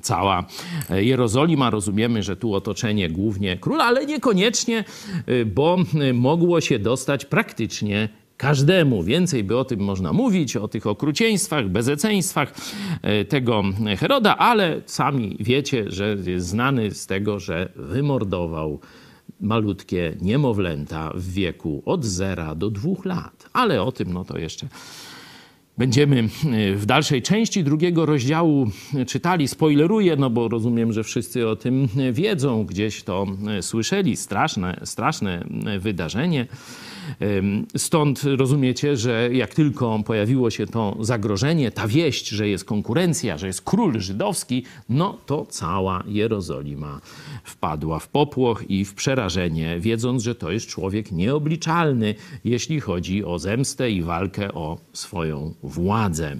cała 0.02 0.44
Jerozolima. 0.90 1.70
Rozumiemy, 1.70 2.22
że 2.22 2.36
tu 2.36 2.54
otoczenie 2.54 3.10
głównie 3.10 3.56
króla, 3.56 3.84
ale 3.84 4.06
niekoniecznie, 4.06 4.84
bo 5.46 5.78
mogło 6.14 6.60
się 6.60 6.78
dostać 6.78 7.24
praktycznie 7.24 8.08
każdemu. 8.36 9.02
Więcej 9.02 9.44
by 9.44 9.58
o 9.58 9.64
tym 9.64 9.80
można 9.80 10.12
mówić, 10.12 10.56
o 10.56 10.68
tych 10.68 10.86
okrucieństwach, 10.86 11.68
bezeceństwach 11.68 12.54
e, 13.02 13.24
tego 13.24 13.62
Heroda, 13.98 14.36
ale 14.36 14.80
sami 14.86 15.36
wiecie, 15.40 15.84
że 15.90 16.16
jest 16.26 16.46
znany 16.46 16.90
z 16.90 17.06
tego, 17.06 17.40
że 17.40 17.72
wymordował 17.76 18.80
malutkie 19.40 20.16
niemowlęta 20.20 21.10
w 21.14 21.32
wieku 21.32 21.82
od 21.84 22.04
zera 22.04 22.54
do 22.54 22.70
dwóch 22.70 23.04
lat. 23.04 23.48
Ale 23.52 23.82
o 23.82 23.92
tym 23.92 24.12
no 24.12 24.24
to 24.24 24.38
jeszcze 24.38 24.68
będziemy 25.78 26.18
e, 26.18 26.74
w 26.74 26.86
dalszej 26.86 27.22
części 27.22 27.64
drugiego 27.64 28.06
rozdziału 28.06 28.70
czytali. 29.06 29.48
Spoileruję, 29.48 30.16
no 30.16 30.30
bo 30.30 30.48
rozumiem, 30.48 30.92
że 30.92 31.04
wszyscy 31.04 31.48
o 31.48 31.56
tym 31.56 31.88
wiedzą, 32.12 32.64
gdzieś 32.64 33.02
to 33.02 33.26
e, 33.58 33.62
słyszeli. 33.62 34.16
Straszne, 34.16 34.80
straszne 34.84 35.44
wydarzenie. 35.78 36.46
Stąd 37.76 38.22
rozumiecie, 38.24 38.96
że 38.96 39.28
jak 39.32 39.54
tylko 39.54 39.98
pojawiło 40.06 40.50
się 40.50 40.66
to 40.66 40.96
zagrożenie, 41.00 41.70
ta 41.70 41.88
wieść, 41.88 42.28
że 42.28 42.48
jest 42.48 42.64
konkurencja, 42.64 43.38
że 43.38 43.46
jest 43.46 43.62
król 43.62 44.00
żydowski, 44.00 44.64
no 44.88 45.18
to 45.26 45.46
cała 45.46 46.02
Jerozolima 46.06 47.00
wpadła 47.44 47.98
w 47.98 48.08
popłoch 48.08 48.64
i 48.68 48.84
w 48.84 48.94
przerażenie, 48.94 49.80
wiedząc, 49.80 50.22
że 50.22 50.34
to 50.34 50.52
jest 50.52 50.66
człowiek 50.66 51.12
nieobliczalny, 51.12 52.14
jeśli 52.44 52.80
chodzi 52.80 53.24
o 53.24 53.38
zemstę 53.38 53.90
i 53.90 54.02
walkę 54.02 54.52
o 54.52 54.78
swoją 54.92 55.54
władzę. 55.62 56.36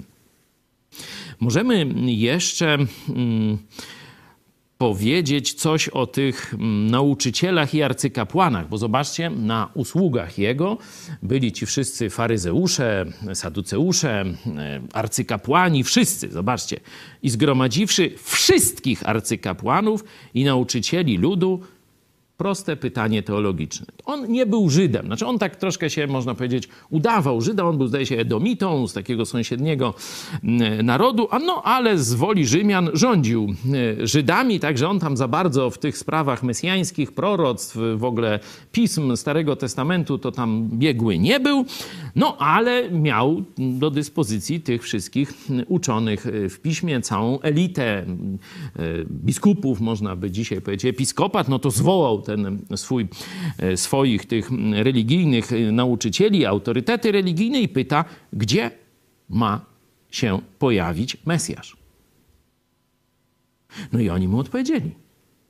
Możemy 1.40 1.86
jeszcze. 2.06 2.78
Hmm, 3.06 3.58
powiedzieć 4.84 5.54
coś 5.54 5.88
o 5.88 6.06
tych 6.06 6.54
mm, 6.54 6.90
nauczycielach 6.90 7.74
i 7.74 7.82
arcykapłanach, 7.82 8.68
bo 8.68 8.78
zobaczcie, 8.78 9.30
na 9.30 9.70
usługach 9.74 10.38
jego 10.38 10.78
byli 11.22 11.52
ci 11.52 11.66
wszyscy 11.66 12.10
faryzeusze, 12.10 13.04
saduceusze, 13.34 14.20
e, 14.20 14.80
arcykapłani, 14.92 15.84
wszyscy, 15.84 16.30
zobaczcie. 16.30 16.80
I 17.22 17.30
zgromadziwszy 17.30 18.10
wszystkich 18.22 19.08
arcykapłanów 19.08 20.04
i 20.34 20.44
nauczycieli 20.44 21.16
ludu, 21.18 21.60
proste 22.36 22.76
pytanie 22.76 23.22
teologiczne. 23.22 23.86
On 24.04 24.32
nie 24.32 24.46
był 24.46 24.70
Żydem, 24.70 25.06
znaczy 25.06 25.26
on 25.26 25.38
tak 25.38 25.56
troszkę 25.56 25.90
się, 25.90 26.06
można 26.06 26.34
powiedzieć, 26.34 26.68
udawał. 26.90 27.40
Żyda, 27.40 27.64
on 27.64 27.78
był, 27.78 27.86
zdaje 27.86 28.06
się, 28.06 28.18
Edomitą 28.18 28.88
z 28.88 28.92
takiego 28.92 29.26
sąsiedniego 29.26 29.94
mm, 30.44 30.86
narodu, 30.86 31.28
a 31.30 31.38
no 31.38 31.62
ale 31.62 31.98
z 31.98 32.14
woli 32.14 32.46
Rzymian 32.46 32.90
rządził 32.92 33.54
e, 34.00 34.06
Żydami, 34.06 34.60
także 34.60 34.88
on 34.88 35.00
tam 35.00 35.16
za 35.16 35.28
bardzo 35.28 35.70
w 35.70 35.78
tych 35.78 35.98
sprawach 35.98 36.42
mesjańskich, 36.42 37.12
proroctw, 37.12 37.76
w 37.96 38.04
ogóle 38.04 38.40
pism 38.72 39.16
Starego 39.16 39.56
Testamentu, 39.56 40.18
to 40.18 40.32
tam 40.32 40.68
biegły 40.72 41.18
nie 41.18 41.40
był, 41.40 41.64
no 42.16 42.36
ale 42.38 42.90
miał 42.90 43.42
do 43.58 43.90
dyspozycji 43.90 44.60
tych 44.60 44.82
wszystkich 44.82 45.32
uczonych 45.68 46.26
w 46.50 46.58
piśmie, 46.58 47.00
całą 47.00 47.40
elitę 47.40 47.84
e, 47.84 48.06
biskupów, 49.10 49.80
można 49.80 50.16
by 50.16 50.30
dzisiaj 50.30 50.60
powiedzieć, 50.60 50.90
episkopat, 50.90 51.48
no 51.48 51.58
to 51.58 51.70
zwołał 51.70 52.23
ten 52.24 52.58
swój, 52.76 53.08
e, 53.58 53.76
swoich 53.76 54.26
tych 54.26 54.50
religijnych 54.72 55.50
nauczycieli, 55.72 56.46
autorytety 56.46 57.12
religijne 57.12 57.60
i 57.60 57.68
pyta, 57.68 58.04
gdzie 58.32 58.70
ma 59.28 59.60
się 60.10 60.40
pojawić 60.58 61.16
Mesjasz. 61.26 61.76
No 63.92 64.00
i 64.00 64.10
oni 64.10 64.28
mu 64.28 64.38
odpowiedzieli. 64.38 64.90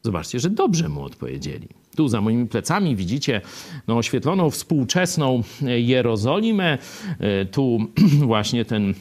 Zobaczcie, 0.02 0.40
że 0.40 0.50
dobrze 0.50 0.88
mu 0.88 1.02
odpowiedzieli. 1.02 1.68
Tu 1.96 2.08
za 2.08 2.20
moimi 2.20 2.46
plecami 2.46 2.96
widzicie 2.96 3.40
no, 3.88 3.96
oświetloną 3.96 4.50
współczesną 4.50 5.42
Jerozolimę. 5.62 6.78
E, 7.18 7.44
tu 7.44 7.78
właśnie 8.32 8.64
ten 8.64 8.94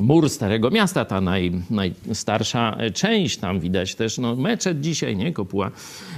mur 0.00 0.30
Starego 0.30 0.70
Miasta, 0.70 1.04
ta 1.04 1.20
naj, 1.20 1.52
najstarsza 1.70 2.76
część. 2.94 3.36
Tam 3.36 3.60
widać 3.60 3.94
też 3.94 4.18
no, 4.18 4.36
meczet 4.36 4.80
dzisiaj, 4.80 5.16
nie? 5.16 5.32
Kopuła 5.32 5.70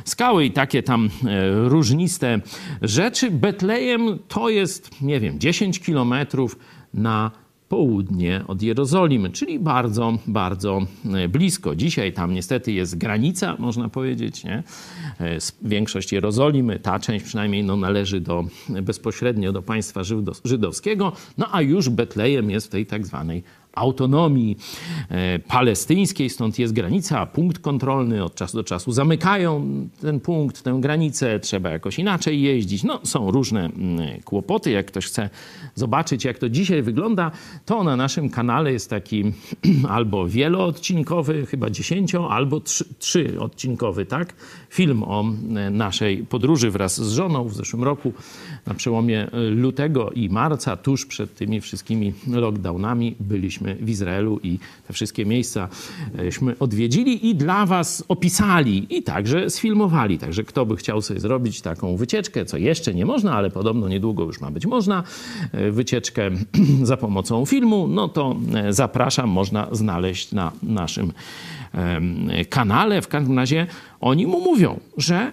skały 0.05 0.45
i 0.45 0.51
takie 0.51 0.83
tam 0.83 1.11
e, 1.27 1.51
różniste 1.69 2.41
rzeczy. 2.83 3.31
Betlejem 3.31 4.19
to 4.29 4.49
jest, 4.49 5.03
nie 5.03 5.21
wiem, 5.21 5.41
10 5.41 5.81
kilometrów 5.81 6.59
na 6.95 7.31
południe 7.71 8.43
od 8.47 8.63
Jerozolimy, 8.63 9.31
czyli 9.31 9.59
bardzo, 9.59 10.19
bardzo 10.27 10.81
e, 11.15 11.29
blisko. 11.29 11.77
Dzisiaj 11.77 12.13
tam 12.13 12.35
niestety 12.35 12.73
jest 12.73 12.99
granica, 12.99 13.57
można 13.59 13.89
powiedzieć. 13.89 14.45
Nie? 14.45 14.63
E, 15.21 15.39
większość 15.63 16.13
Jerozolimy, 16.13 16.79
ta 16.79 16.99
część 16.99 17.25
przynajmniej 17.25 17.65
no, 17.65 17.77
należy 17.77 18.21
do, 18.21 18.45
bezpośrednio 18.69 19.53
do 19.53 19.63
państwa 19.63 20.01
żydowskiego, 20.45 21.13
no 21.39 21.49
a 21.53 21.63
już 21.63 21.89
Betlejem 21.89 22.51
jest 22.51 22.67
w 22.67 22.71
tej 22.71 22.87
tak 22.87 23.07
zwanej 23.07 23.43
autonomii 23.75 24.57
e, 25.09 25.39
palestyńskiej, 25.39 26.31
stąd 26.31 26.59
jest 26.59 26.73
granica, 26.73 27.27
punkt 27.27 27.59
kontrolny 27.59 28.25
od 28.25 28.35
czasu 28.35 28.57
do 28.57 28.65
czasu 28.65 28.93
zamykają 28.93 29.67
ten 30.01 30.21
punkt, 30.21 30.63
tę 30.63 30.79
granicę, 30.81 31.41
trzeba 31.41 31.71
jakoś 31.71 31.99
inaczej 31.99 32.43
jeździć. 32.43 32.85
No, 32.85 33.01
są 33.05 33.31
różne 33.31 33.65
mm, 33.65 34.21
kłopoty. 34.25 34.71
Jak 34.71 34.87
ktoś 34.87 35.07
chce 35.07 35.31
zobaczyć, 35.75 36.25
jak 36.25 36.39
to 36.39 36.49
dzisiaj 36.49 36.83
wygląda, 36.83 37.31
to 37.67 37.85
na 37.85 37.97
naszym 37.97 38.31
kanale 38.31 38.73
jest 38.73 38.91
taki 38.91 39.25
albo 39.97 40.29
wieloodcinkowy, 40.29 41.47
chyba 41.47 41.71
dziesięcio, 41.71 42.31
albo 42.31 42.61
trzy, 42.61 42.85
trzyodcinkowy, 42.99 44.07
tak? 44.07 44.35
Film 44.71 45.03
o 45.03 45.25
e, 45.57 45.71
naszej 45.71 46.19
podróży 46.19 46.71
wraz 46.71 47.01
z 47.01 47.13
żoną 47.13 47.49
w 47.49 47.55
zeszłym 47.55 47.85
roku 47.85 48.13
na 48.67 48.75
przełomie 48.75 49.27
lutego 49.51 50.11
i 50.11 50.29
marca, 50.29 50.77
tuż 50.77 51.07
przed 51.07 51.35
tymi 51.35 51.61
wszystkimi 51.61 52.13
lockdownami 52.27 53.17
byliśmy 53.21 53.75
w 53.75 53.91
Izraelu 53.91 54.41
i 54.43 54.59
te 54.87 54.93
wszystkie 54.93 55.27
miejscaśmy 55.27 56.59
odwiedzili 56.61 57.29
i 57.29 57.35
dla 57.35 57.67
was 57.67 58.05
opisali 58.09 58.97
i 58.97 59.03
także 59.03 59.51
sfilmowali. 59.51 60.19
Także 60.19 60.45
kto 60.45 60.67
by 60.67 60.77
chciał 60.77 61.03
sobie 61.03 61.21
zrobić 61.21 61.61
taką 61.61 61.97
wycieczkę, 61.97 62.45
co 62.45 62.57
jeszcze 62.57 62.95
nie 62.95 63.07
można, 63.07 63.33
ale 63.33 63.51
podobno 63.51 63.89
niedługo 63.89 64.25
już 64.25 64.41
ma 64.41 64.51
być 64.51 64.67
można, 64.67 65.03
e, 65.53 65.71
wycieczkę 65.71 66.31
za 66.83 66.97
pomocą 66.97 67.47
filmu, 67.47 67.89
no 67.89 68.09
to 68.09 68.37
e, 68.55 68.73
zapraszam, 68.73 69.31
można 69.31 69.69
znaleźć 69.73 70.33
na 70.33 70.53
naszym 70.63 71.13
kanale. 72.49 73.03
W 73.03 73.09
każdym 73.09 73.37
razie 73.37 73.67
oni 74.01 74.27
mu 74.27 74.41
mówią, 74.41 74.81
że 74.97 75.33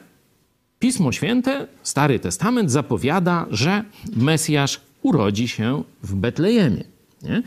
Pismo 0.80 1.12
Święte, 1.12 1.68
Stary 1.84 2.20
Testament 2.20 2.72
zapowiada, 2.72 3.46
że 3.52 3.84
Mesjasz 4.16 4.82
urodzi 5.02 5.48
się 5.48 5.84
w 6.04 6.16
Betlejemie. 6.16 6.84
Nie? 7.24 7.44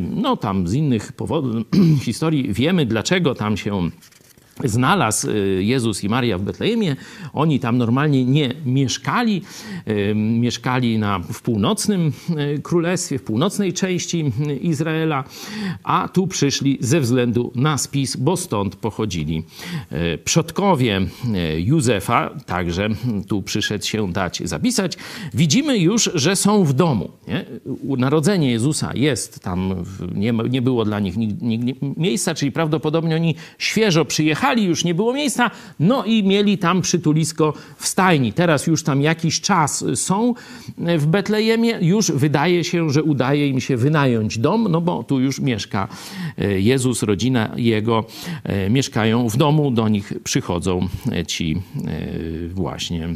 No 0.00 0.36
tam 0.36 0.68
z 0.68 0.74
innych 0.74 1.12
powodów, 1.12 1.66
historii 2.04 2.52
wiemy, 2.52 2.86
dlaczego 2.86 3.34
tam 3.34 3.56
się 3.56 3.90
znalazł 4.64 5.30
y, 5.30 5.64
Jezus 5.64 6.04
i 6.04 6.08
Maria 6.08 6.38
w 6.38 6.42
Betlejemie. 6.42 6.96
Oni 7.32 7.60
tam 7.60 7.78
normalnie 7.78 8.24
nie 8.24 8.54
mieszkali. 8.66 9.42
Y, 9.88 10.14
mieszkali 10.14 10.98
na, 10.98 11.18
w 11.18 11.42
północnym 11.42 12.12
y, 12.56 12.62
królestwie, 12.62 13.18
w 13.18 13.22
północnej 13.22 13.72
części 13.72 14.32
Izraela, 14.60 15.24
a 15.82 16.08
tu 16.08 16.26
przyszli 16.26 16.78
ze 16.80 17.00
względu 17.00 17.52
na 17.54 17.78
spis, 17.78 18.16
bo 18.16 18.36
stąd 18.36 18.76
pochodzili 18.76 19.42
przodkowie 20.24 21.00
Józefa. 21.56 22.30
Także 22.46 22.88
tu 23.28 23.42
przyszedł 23.42 23.84
się 23.84 24.12
dać 24.12 24.42
zapisać. 24.44 24.96
Widzimy 25.34 25.78
już, 25.78 26.10
że 26.14 26.36
są 26.36 26.64
w 26.64 26.72
domu. 26.72 27.10
Nie? 27.28 27.44
Narodzenie 27.98 28.50
Jezusa 28.50 28.90
jest 28.94 29.40
tam, 29.40 29.84
nie, 30.14 30.32
nie 30.32 30.62
było 30.62 30.84
dla 30.84 31.00
nich 31.00 31.14
miejsca, 31.96 32.34
czyli 32.34 32.52
prawdopodobnie 32.52 33.16
oni 33.16 33.34
świeżo 33.58 34.04
przyjechali 34.04 34.51
wyjechali, 34.52 34.64
już 34.64 34.84
nie 34.84 34.94
było 34.94 35.12
miejsca, 35.12 35.50
no 35.80 36.04
i 36.04 36.22
mieli 36.22 36.58
tam 36.58 36.82
przytulisko 36.82 37.54
w 37.76 37.86
stajni. 37.86 38.32
Teraz 38.32 38.66
już 38.66 38.82
tam 38.82 39.02
jakiś 39.02 39.40
czas 39.40 39.84
są 39.94 40.34
w 40.78 41.06
Betlejemie, 41.06 41.78
już 41.80 42.12
wydaje 42.12 42.64
się, 42.64 42.90
że 42.90 43.02
udaje 43.02 43.48
im 43.48 43.60
się 43.60 43.76
wynająć 43.76 44.38
dom, 44.38 44.68
no 44.70 44.80
bo 44.80 45.02
tu 45.02 45.20
już 45.20 45.40
mieszka 45.40 45.88
e, 46.38 46.60
Jezus, 46.60 47.02
rodzina 47.02 47.52
jego 47.56 48.04
e, 48.44 48.70
mieszkają 48.70 49.28
w 49.28 49.36
domu, 49.36 49.70
do 49.70 49.88
nich 49.88 50.12
przychodzą 50.24 50.88
e, 51.12 51.26
ci 51.26 51.62
właśnie 52.48 53.08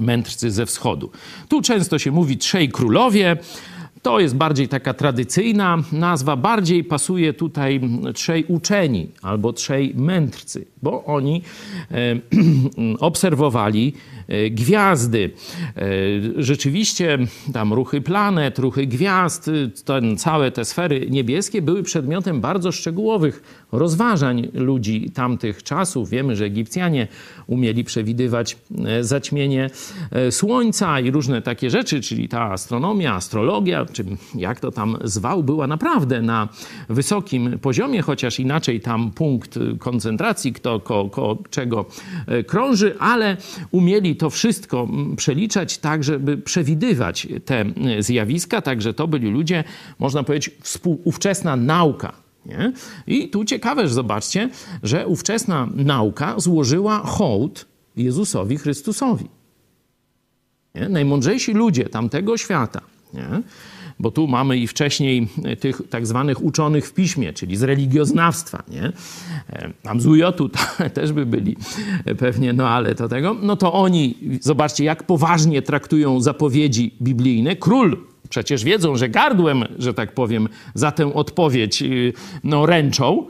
mędrcy 0.00 0.50
ze 0.50 0.66
wschodu. 0.66 1.10
Tu 1.48 1.62
często 1.62 1.98
się 1.98 2.10
mówi 2.10 2.36
trzej 2.36 2.68
królowie, 2.68 3.36
to 4.02 4.20
jest 4.20 4.36
bardziej 4.36 4.68
taka 4.68 4.94
tradycyjna 4.94 5.78
nazwa, 5.92 6.36
bardziej 6.36 6.84
pasuje 6.84 7.32
tutaj 7.32 7.80
trzej 8.14 8.44
uczeni 8.44 9.08
albo 9.22 9.52
trzej 9.52 9.94
mędrcy, 9.94 10.66
bo 10.82 11.04
oni 11.04 11.42
obserwowali 13.00 13.92
gwiazdy. 14.50 15.30
E, 15.76 15.82
rzeczywiście 16.36 17.18
tam 17.52 17.72
ruchy 17.72 18.00
planet, 18.00 18.58
ruchy 18.58 18.86
gwiazd, 18.86 19.50
ten, 19.84 20.16
całe 20.16 20.50
te 20.50 20.64
sfery 20.64 21.06
niebieskie 21.10 21.62
były 21.62 21.82
przedmiotem 21.82 22.40
bardzo 22.40 22.72
szczegółowych 22.72 23.66
rozważań 23.72 24.48
ludzi 24.54 25.10
tamtych 25.10 25.62
czasów. 25.62 26.10
Wiemy, 26.10 26.36
że 26.36 26.44
Egipcjanie 26.44 27.08
umieli 27.46 27.84
przewidywać 27.84 28.56
zaćmienie 29.00 29.70
słońca 30.30 31.00
i 31.00 31.10
różne 31.10 31.42
takie 31.42 31.70
rzeczy, 31.70 32.00
czyli 32.00 32.28
ta 32.28 32.42
astronomia, 32.52 33.14
astrologia, 33.14 33.86
czy 33.92 34.04
jak 34.34 34.60
to 34.60 34.70
tam 34.70 34.96
zwał, 35.04 35.42
była 35.42 35.66
naprawdę 35.66 36.22
na 36.22 36.48
wysokim 36.88 37.58
poziomie, 37.58 38.02
chociaż 38.02 38.40
inaczej 38.40 38.80
tam 38.80 39.10
punkt 39.10 39.58
koncentracji, 39.78 40.52
kto 40.52 40.80
ko, 40.80 41.08
ko, 41.10 41.38
czego 41.50 41.86
e, 42.26 42.44
krąży, 42.44 42.94
ale 42.98 43.36
umieli 43.70 44.16
to 44.18 44.30
wszystko 44.30 44.88
przeliczać 45.16 45.78
tak, 45.78 46.04
żeby 46.04 46.38
przewidywać 46.38 47.28
te 47.44 47.64
zjawiska, 47.98 48.62
także 48.62 48.94
to 48.94 49.08
byli 49.08 49.30
ludzie, 49.30 49.64
można 49.98 50.22
powiedzieć, 50.22 50.54
współówczesna 50.60 51.56
nauka. 51.56 52.12
Nie? 52.46 52.72
I 53.06 53.28
tu 53.28 53.44
ciekawe, 53.44 53.88
że 53.88 53.94
zobaczcie, 53.94 54.50
że 54.82 55.06
ówczesna 55.06 55.68
nauka 55.74 56.34
złożyła 56.40 56.98
hołd 56.98 57.66
Jezusowi 57.96 58.56
Chrystusowi. 58.58 59.28
Nie? 60.74 60.88
Najmądrzejsi 60.88 61.52
ludzie 61.52 61.84
tamtego 61.84 62.36
świata 62.36 62.80
nie? 63.14 63.42
Bo 64.00 64.10
tu 64.10 64.26
mamy 64.26 64.56
i 64.56 64.66
wcześniej 64.66 65.28
e, 65.44 65.56
tych 65.56 65.82
tak 65.90 66.06
zwanych 66.06 66.44
uczonych 66.44 66.86
w 66.86 66.94
piśmie, 66.94 67.32
czyli 67.32 67.56
z 67.56 67.62
religioznawstwa, 67.62 68.62
nie? 68.68 68.92
E, 69.50 69.72
tam 69.82 70.00
z 70.00 70.06
UJ-u 70.06 70.48
też 70.94 71.12
by 71.12 71.26
byli 71.26 71.56
e, 72.04 72.14
pewnie, 72.14 72.52
no 72.52 72.68
ale 72.68 72.94
to 72.94 73.08
tego, 73.08 73.36
no 73.42 73.56
to 73.56 73.72
oni, 73.72 74.14
zobaczcie, 74.40 74.84
jak 74.84 75.02
poważnie 75.02 75.62
traktują 75.62 76.20
zapowiedzi 76.20 76.94
biblijne. 77.02 77.56
Król 77.56 77.96
przecież 78.28 78.64
wiedzą, 78.64 78.96
że 78.96 79.08
gardłem, 79.08 79.64
że 79.78 79.94
tak 79.94 80.14
powiem, 80.14 80.48
za 80.74 80.92
tę 80.92 81.14
odpowiedź 81.14 81.82
y, 81.82 82.12
no, 82.44 82.66
ręczą, 82.66 83.26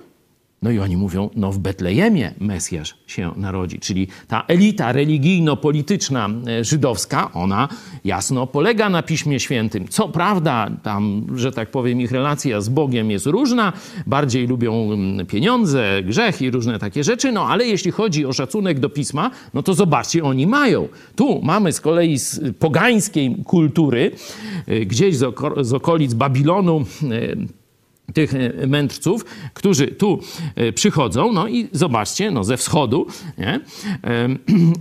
no 0.63 0.71
i 0.71 0.79
oni 0.79 0.97
mówią, 0.97 1.31
no 1.37 1.53
w 1.53 1.59
Betlejemie 1.59 2.35
Mesjasz 2.41 2.95
się 3.07 3.33
narodzi. 3.37 3.79
Czyli 3.79 4.09
ta 4.29 4.45
elita 4.49 4.93
religijno-polityczna 4.93 6.29
e, 6.49 6.65
żydowska, 6.65 7.33
ona 7.33 7.69
jasno 8.05 8.47
polega 8.47 8.91
na 8.91 9.03
Piśmie 9.03 9.41
Świętym. 9.41 9.89
Co 9.89 10.09
prawda, 10.09 10.71
tam, 10.83 11.27
że 11.35 11.53
tak 11.53 11.71
powiem, 11.71 12.01
ich 12.01 12.13
relacja 12.13 12.61
z 12.61 12.69
Bogiem 12.69 13.11
jest 13.11 13.27
różna. 13.27 13.73
Bardziej 14.07 14.47
lubią 14.47 14.93
mm, 14.93 15.27
pieniądze, 15.27 16.03
grzech 16.03 16.43
i 16.43 16.51
różne 16.51 16.79
takie 16.79 17.05
rzeczy. 17.05 17.33
No 17.33 17.47
ale 17.49 17.67
jeśli 17.67 17.91
chodzi 17.91 18.27
o 18.27 18.33
szacunek 18.33 18.81
do 18.81 18.89
Pisma, 18.91 19.31
no 19.55 19.63
to 19.63 19.75
zobaczcie, 19.75 20.25
oni 20.25 20.47
mają. 20.47 20.89
Tu 21.17 21.41
mamy 21.43 21.73
z 21.73 21.81
kolei 21.81 22.19
z 22.19 22.41
pogańskiej 22.59 23.37
kultury, 23.45 24.11
e, 24.67 24.81
gdzieś 24.81 25.17
z 25.61 25.73
okolic 25.73 26.15
Babilonu, 26.15 26.85
e, 27.11 27.58
tych 28.15 28.35
e, 28.35 28.67
mędrców, 28.67 29.25
którzy 29.55 29.87
tu 29.87 30.21
e, 30.55 30.73
przychodzą, 30.73 31.33
no 31.33 31.49
i 31.49 31.69
zobaczcie, 31.73 32.31
no 32.31 32.45
ze 32.45 32.57
wschodu, 32.57 33.07
nie? 33.39 33.61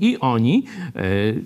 i 0.10 0.18
oni 0.20 0.64
e, 0.96 1.02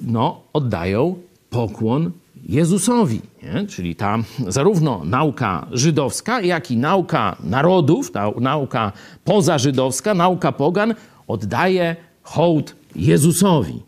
no, 0.07 0.41
oddają 0.53 1.15
pokłon 1.49 2.11
Jezusowi. 2.49 3.21
Nie? 3.43 3.67
Czyli 3.67 3.95
ta 3.95 4.17
zarówno 4.47 5.01
nauka 5.05 5.67
żydowska, 5.71 6.41
jak 6.41 6.71
i 6.71 6.77
nauka 6.77 7.35
narodów, 7.43 8.11
ta 8.11 8.31
nauka 8.39 8.91
pozażydowska, 9.23 10.13
nauka 10.13 10.51
pogan 10.51 10.95
oddaje 11.27 11.95
hołd 12.23 12.75
Jezusowi. 12.95 13.81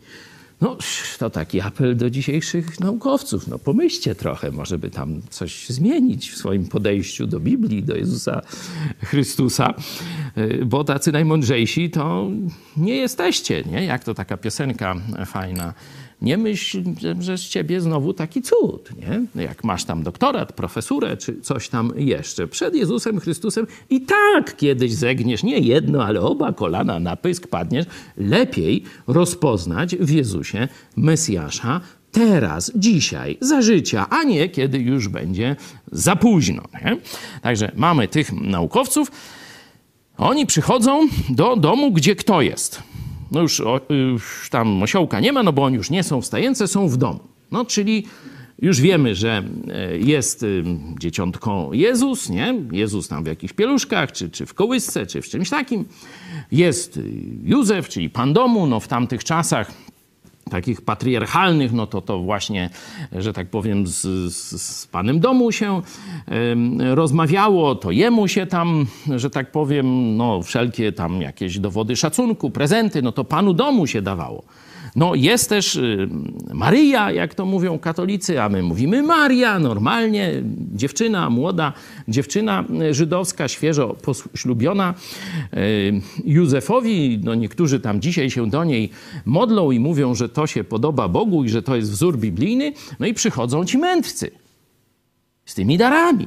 No, 0.64 0.76
to 1.18 1.30
taki 1.30 1.60
apel 1.60 1.96
do 1.96 2.10
dzisiejszych 2.10 2.80
naukowców. 2.80 3.48
No, 3.48 3.58
pomyślcie 3.58 4.14
trochę, 4.14 4.50
może 4.50 4.78
by 4.78 4.90
tam 4.90 5.22
coś 5.30 5.68
zmienić 5.68 6.30
w 6.30 6.36
swoim 6.36 6.66
podejściu 6.66 7.26
do 7.26 7.40
Biblii, 7.40 7.82
do 7.82 7.96
Jezusa 7.96 8.42
Chrystusa, 9.02 9.74
y, 10.38 10.64
bo 10.66 10.84
tacy 10.84 11.12
najmądrzejsi 11.12 11.90
to 11.90 12.30
nie 12.76 12.96
jesteście, 12.96 13.62
nie? 13.62 13.84
Jak 13.84 14.04
to 14.04 14.14
taka 14.14 14.36
piosenka 14.36 14.94
fajna 15.26 15.74
nie 16.24 16.38
myśl, 16.38 16.82
że 17.20 17.38
z 17.38 17.40
ciebie 17.40 17.80
znowu 17.80 18.14
taki 18.14 18.42
cud, 18.42 18.90
nie? 18.96 19.42
Jak 19.42 19.64
masz 19.64 19.84
tam 19.84 20.02
doktorat, 20.02 20.52
profesurę 20.52 21.16
czy 21.16 21.40
coś 21.40 21.68
tam 21.68 21.92
jeszcze. 21.96 22.48
Przed 22.48 22.74
Jezusem 22.74 23.20
Chrystusem 23.20 23.66
i 23.90 24.00
tak 24.00 24.56
kiedyś 24.56 24.94
zegniesz 24.94 25.42
nie 25.42 25.58
jedno, 25.58 26.04
ale 26.04 26.20
oba 26.20 26.52
kolana 26.52 27.00
na 27.00 27.16
pysk 27.16 27.46
padniesz. 27.46 27.86
Lepiej 28.16 28.84
rozpoznać 29.06 29.96
w 29.96 30.10
Jezusie 30.10 30.68
Mesjasza 30.96 31.80
teraz, 32.12 32.72
dzisiaj, 32.74 33.38
za 33.40 33.62
życia, 33.62 34.06
a 34.10 34.22
nie 34.22 34.48
kiedy 34.48 34.78
już 34.78 35.08
będzie 35.08 35.56
za 35.92 36.16
późno. 36.16 36.62
Nie? 36.84 36.96
Także 37.42 37.72
mamy 37.76 38.08
tych 38.08 38.32
naukowców. 38.32 39.10
Oni 40.16 40.46
przychodzą 40.46 41.08
do 41.28 41.56
domu, 41.56 41.92
gdzie 41.92 42.16
kto 42.16 42.40
jest? 42.42 42.82
No 43.30 43.40
już, 43.40 43.62
już 43.90 44.48
tam 44.50 44.82
osiołka 44.82 45.20
nie 45.20 45.32
ma, 45.32 45.42
no 45.42 45.52
bo 45.52 45.64
oni 45.64 45.76
już 45.76 45.90
nie 45.90 46.02
są 46.02 46.20
w 46.20 46.26
stajence, 46.26 46.68
są 46.68 46.88
w 46.88 46.96
domu. 46.96 47.20
No 47.52 47.64
czyli 47.64 48.06
już 48.62 48.80
wiemy, 48.80 49.14
że 49.14 49.42
e, 49.68 49.98
jest 49.98 50.46
dzieciątko 51.00 51.70
Jezus, 51.72 52.30
nie? 52.30 52.54
Jezus 52.72 53.08
tam 53.08 53.24
w 53.24 53.26
jakichś 53.26 53.52
pieluszkach, 53.52 54.12
czy, 54.12 54.30
czy 54.30 54.46
w 54.46 54.54
kołysce, 54.54 55.06
czy 55.06 55.22
w 55.22 55.28
czymś 55.28 55.50
takim. 55.50 55.84
Jest 56.52 56.96
y, 56.96 57.02
Józef, 57.44 57.88
czyli 57.88 58.10
pan 58.10 58.32
domu, 58.32 58.66
no 58.66 58.80
w 58.80 58.88
tamtych 58.88 59.24
czasach 59.24 59.72
takich 60.50 60.80
patriarchalnych, 60.80 61.72
no 61.72 61.86
to 61.86 62.00
to 62.00 62.18
właśnie, 62.18 62.70
że 63.12 63.32
tak 63.32 63.48
powiem, 63.48 63.86
z, 63.86 64.00
z, 64.34 64.62
z 64.62 64.86
panem 64.86 65.20
domu 65.20 65.52
się 65.52 65.82
y, 66.90 66.94
rozmawiało, 66.94 67.74
to 67.74 67.90
jemu 67.90 68.28
się 68.28 68.46
tam, 68.46 68.86
że 69.16 69.30
tak 69.30 69.52
powiem, 69.52 70.16
no 70.16 70.42
wszelkie 70.42 70.92
tam 70.92 71.22
jakieś 71.22 71.58
dowody 71.58 71.96
szacunku, 71.96 72.50
prezenty, 72.50 73.02
no 73.02 73.12
to 73.12 73.24
panu 73.24 73.54
domu 73.54 73.86
się 73.86 74.02
dawało. 74.02 74.42
No 74.96 75.14
jest 75.14 75.48
też 75.48 75.76
y, 75.76 76.08
Maryja, 76.52 77.12
jak 77.12 77.34
to 77.34 77.46
mówią 77.46 77.78
katolicy, 77.78 78.42
a 78.42 78.48
my 78.48 78.62
mówimy 78.62 79.02
Maria, 79.02 79.58
normalnie, 79.58 80.42
dziewczyna, 80.74 81.30
młoda 81.30 81.72
dziewczyna 82.08 82.64
żydowska, 82.90 83.48
świeżo 83.48 83.96
poślubiona 84.02 84.94
y, 85.54 86.00
Józefowi. 86.24 87.20
No 87.24 87.34
niektórzy 87.34 87.80
tam 87.80 88.00
dzisiaj 88.00 88.30
się 88.30 88.50
do 88.50 88.64
niej 88.64 88.90
modlą 89.24 89.70
i 89.70 89.80
mówią, 89.80 90.14
że 90.14 90.28
to 90.28 90.46
się 90.46 90.64
podoba 90.64 91.08
Bogu 91.08 91.44
i 91.44 91.48
że 91.48 91.62
to 91.62 91.76
jest 91.76 91.90
wzór 91.90 92.18
biblijny. 92.18 92.72
No 93.00 93.06
i 93.06 93.14
przychodzą 93.14 93.64
ci 93.64 93.78
mędrcy 93.78 94.30
z 95.44 95.54
tymi 95.54 95.78
darami. 95.78 96.26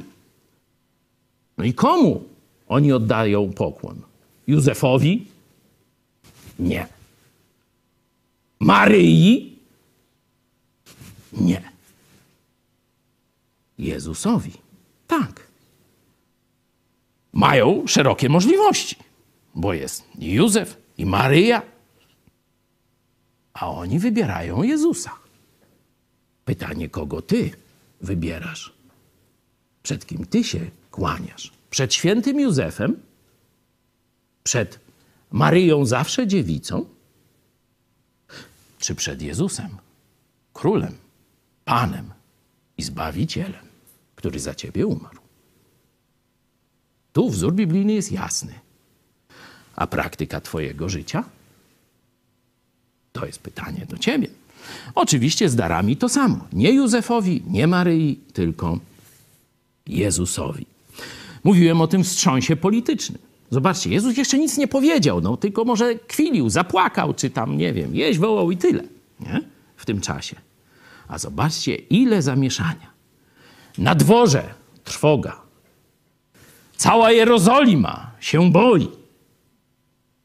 No 1.57 1.63
i 1.63 1.73
komu 1.73 2.23
oni 2.67 2.91
oddają 2.93 3.53
pokłon? 3.53 4.01
Józefowi? 4.47 5.25
Nie. 6.59 6.96
Maryi? 8.59 9.59
Nie. 11.33 11.71
Jezusowi? 13.77 14.51
Tak. 15.07 15.47
Mają 17.33 17.87
szerokie 17.87 18.29
możliwości, 18.29 18.95
bo 19.55 19.73
jest 19.73 20.03
i 20.19 20.33
Józef, 20.33 20.77
i 20.97 21.05
Maryja, 21.05 21.61
a 23.53 23.71
oni 23.71 23.99
wybierają 23.99 24.63
Jezusa. 24.63 25.11
Pytanie, 26.45 26.89
kogo 26.89 27.21
ty 27.21 27.51
wybierasz? 28.01 28.73
Przed 29.83 30.05
kim 30.05 30.25
ty 30.25 30.43
się 30.43 30.59
kłaniasz? 30.91 31.51
Przed 31.69 31.93
świętym 31.93 32.39
Józefem? 32.39 32.95
Przed 34.43 34.79
Maryją 35.31 35.85
zawsze 35.85 36.27
dziewicą? 36.27 36.85
Czy 38.87 38.95
przed 38.95 39.21
Jezusem, 39.21 39.69
królem, 40.53 40.93
panem 41.65 42.09
i 42.77 42.83
zbawicielem, 42.83 43.65
który 44.15 44.39
za 44.39 44.55
ciebie 44.55 44.87
umarł? 44.87 45.19
Tu 47.13 47.29
wzór 47.29 47.53
biblijny 47.53 47.93
jest 47.93 48.11
jasny. 48.11 48.53
A 49.75 49.87
praktyka 49.87 50.41
twojego 50.41 50.89
życia? 50.89 51.23
To 53.13 53.25
jest 53.25 53.39
pytanie 53.39 53.85
do 53.89 53.97
ciebie. 53.97 54.27
Oczywiście 54.95 55.49
z 55.49 55.55
darami 55.55 55.97
to 55.97 56.09
samo. 56.09 56.47
Nie 56.53 56.71
Józefowi, 56.71 57.43
nie 57.47 57.67
Maryi, 57.67 58.19
tylko 58.33 58.79
Jezusowi. 59.87 60.65
Mówiłem 61.43 61.81
o 61.81 61.87
tym 61.87 62.03
wstrząsie 62.03 62.55
politycznym. 62.55 63.26
Zobaczcie, 63.49 63.89
Jezus 63.89 64.17
jeszcze 64.17 64.37
nic 64.37 64.57
nie 64.57 64.67
powiedział, 64.67 65.21
no 65.21 65.37
tylko 65.37 65.65
może 65.65 65.95
kwilił, 65.95 66.49
zapłakał, 66.49 67.13
czy 67.13 67.29
tam, 67.29 67.57
nie 67.57 67.73
wiem, 67.73 67.95
jeść 67.95 68.19
wołał 68.19 68.51
i 68.51 68.57
tyle, 68.57 68.83
nie? 69.19 69.41
W 69.75 69.85
tym 69.85 70.01
czasie. 70.01 70.35
A 71.07 71.17
zobaczcie, 71.17 71.75
ile 71.75 72.21
zamieszania. 72.21 72.91
Na 73.77 73.95
dworze 73.95 74.53
trwoga. 74.83 75.41
Cała 76.77 77.11
Jerozolima 77.11 78.11
się 78.19 78.51
boi. 78.51 78.87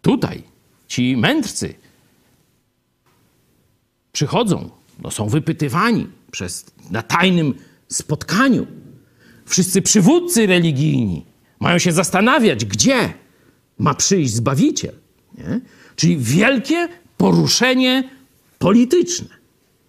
Tutaj 0.02 0.42
ci 0.88 1.16
mędrcy 1.16 1.74
przychodzą, 4.12 4.70
no 5.02 5.10
są 5.10 5.28
wypytywani 5.28 6.06
przez, 6.30 6.66
na 6.90 7.02
tajnym 7.02 7.54
spotkaniu. 7.88 8.66
Wszyscy 9.46 9.82
przywódcy 9.82 10.46
religijni 10.46 11.24
mają 11.62 11.78
się 11.78 11.92
zastanawiać, 11.92 12.64
gdzie 12.64 13.14
ma 13.78 13.94
przyjść 13.94 14.32
Zbawiciel. 14.32 14.94
Nie? 15.38 15.60
Czyli 15.96 16.16
wielkie 16.18 16.88
poruszenie 17.16 18.10
polityczne. 18.58 19.28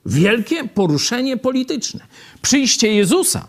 Wielkie 0.05 0.67
poruszenie 0.67 1.38
polityczne. 1.38 1.99
Przyjście 2.41 2.93
Jezusa. 2.93 3.47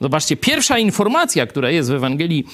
Zobaczcie, 0.00 0.36
pierwsza 0.36 0.78
informacja, 0.78 1.46
która 1.46 1.70
jest 1.70 1.90
w 1.90 1.92
Ewangelii, 1.92 2.46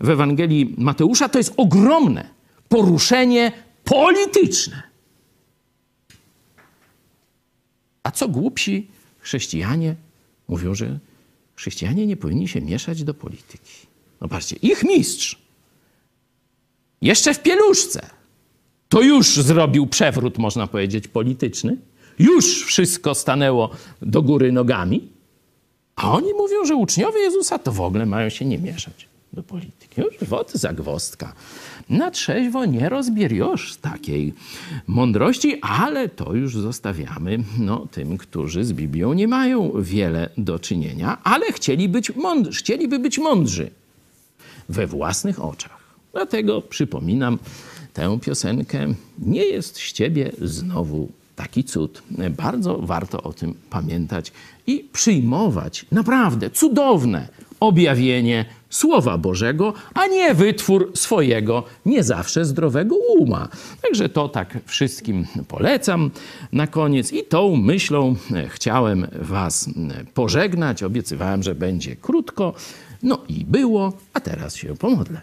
w 0.00 0.10
Ewangelii 0.10 0.74
Mateusza, 0.78 1.28
to 1.28 1.38
jest 1.38 1.52
ogromne 1.56 2.30
poruszenie 2.68 3.52
polityczne. 3.84 4.82
A 8.02 8.10
co 8.10 8.28
głupsi 8.28 8.88
chrześcijanie 9.18 9.94
mówią, 10.48 10.74
że 10.74 10.98
chrześcijanie 11.56 12.06
nie 12.06 12.16
powinni 12.16 12.48
się 12.48 12.60
mieszać 12.60 13.04
do 13.04 13.14
polityki. 13.14 13.88
No 14.20 14.28
patrzcie, 14.28 14.56
ich 14.62 14.84
mistrz 14.84 15.38
jeszcze 17.02 17.34
w 17.34 17.42
pieluszce 17.42 18.18
to 18.88 19.02
już 19.02 19.36
zrobił 19.36 19.86
przewrót, 19.86 20.38
można 20.38 20.66
powiedzieć, 20.66 21.08
polityczny. 21.08 21.76
Już 22.18 22.64
wszystko 22.64 23.14
stanęło 23.14 23.70
do 24.02 24.22
góry 24.22 24.52
nogami. 24.52 25.08
A 25.96 26.12
oni 26.12 26.34
mówią, 26.34 26.64
że 26.64 26.74
uczniowie 26.74 27.20
Jezusa 27.20 27.58
to 27.58 27.72
w 27.72 27.80
ogóle 27.80 28.06
mają 28.06 28.28
się 28.28 28.44
nie 28.44 28.58
mieszać 28.58 29.08
do 29.32 29.42
polityki. 29.42 30.00
Już 30.00 30.28
wod 30.28 30.52
zagwostka. 30.52 31.32
Na 31.90 32.10
trzeźwo 32.10 32.64
nie 32.64 32.88
rozbieriesz 32.88 33.76
takiej 33.76 34.34
mądrości, 34.86 35.60
ale 35.60 36.08
to 36.08 36.34
już 36.34 36.56
zostawiamy 36.56 37.38
no, 37.58 37.86
tym, 37.90 38.18
którzy 38.18 38.64
z 38.64 38.72
Biblią 38.72 39.12
nie 39.12 39.28
mają 39.28 39.72
wiele 39.82 40.28
do 40.38 40.58
czynienia, 40.58 41.18
ale 41.24 41.52
chcieli 41.52 41.88
być 41.88 42.16
mądrzy, 42.16 42.58
chcieliby 42.58 42.98
być 42.98 43.18
mądrzy 43.18 43.70
we 44.68 44.86
własnych 44.86 45.44
oczach. 45.44 45.78
Dlatego 46.12 46.62
przypominam 46.62 47.38
tę 47.92 48.18
piosenkę. 48.20 48.94
Nie 49.18 49.44
jest 49.44 49.76
z 49.76 49.92
ciebie 49.92 50.32
znowu 50.42 51.08
taki 51.36 51.64
cud. 51.64 52.02
Bardzo 52.36 52.78
warto 52.78 53.22
o 53.22 53.32
tym 53.32 53.54
pamiętać 53.70 54.32
i 54.66 54.88
przyjmować 54.92 55.86
naprawdę 55.90 56.50
cudowne 56.50 57.28
objawienie 57.60 58.44
Słowa 58.70 59.18
Bożego, 59.18 59.72
a 59.94 60.06
nie 60.06 60.34
wytwór 60.34 60.92
swojego 60.94 61.64
nie 61.86 62.02
zawsze 62.02 62.44
zdrowego 62.44 62.96
uma. 62.96 63.48
Także 63.82 64.08
to 64.08 64.28
tak 64.28 64.58
wszystkim 64.66 65.26
polecam 65.48 66.10
na 66.52 66.66
koniec 66.66 67.12
i 67.12 67.24
tą 67.24 67.56
myślą 67.56 68.14
chciałem 68.48 69.06
Was 69.12 69.70
pożegnać. 70.14 70.82
Obiecywałem, 70.82 71.42
że 71.42 71.54
będzie 71.54 71.96
krótko. 71.96 72.54
No 73.02 73.24
i 73.28 73.44
było, 73.44 73.92
a 74.12 74.20
teraz 74.20 74.56
się 74.56 74.76
pomodlę. 74.76 75.20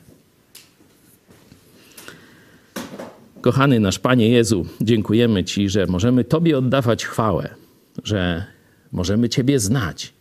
Kochany 3.42 3.80
nasz 3.80 4.00
Panie 4.00 4.30
Jezu, 4.30 4.66
dziękujemy 4.82 5.44
Ci, 5.44 5.70
że 5.70 5.86
możemy 5.88 6.24
Tobie 6.24 6.58
oddawać 6.58 7.06
chwałę, 7.06 7.56
że 8.04 8.46
możemy 8.92 9.30
Ciebie 9.30 9.60
znać, 9.60 10.14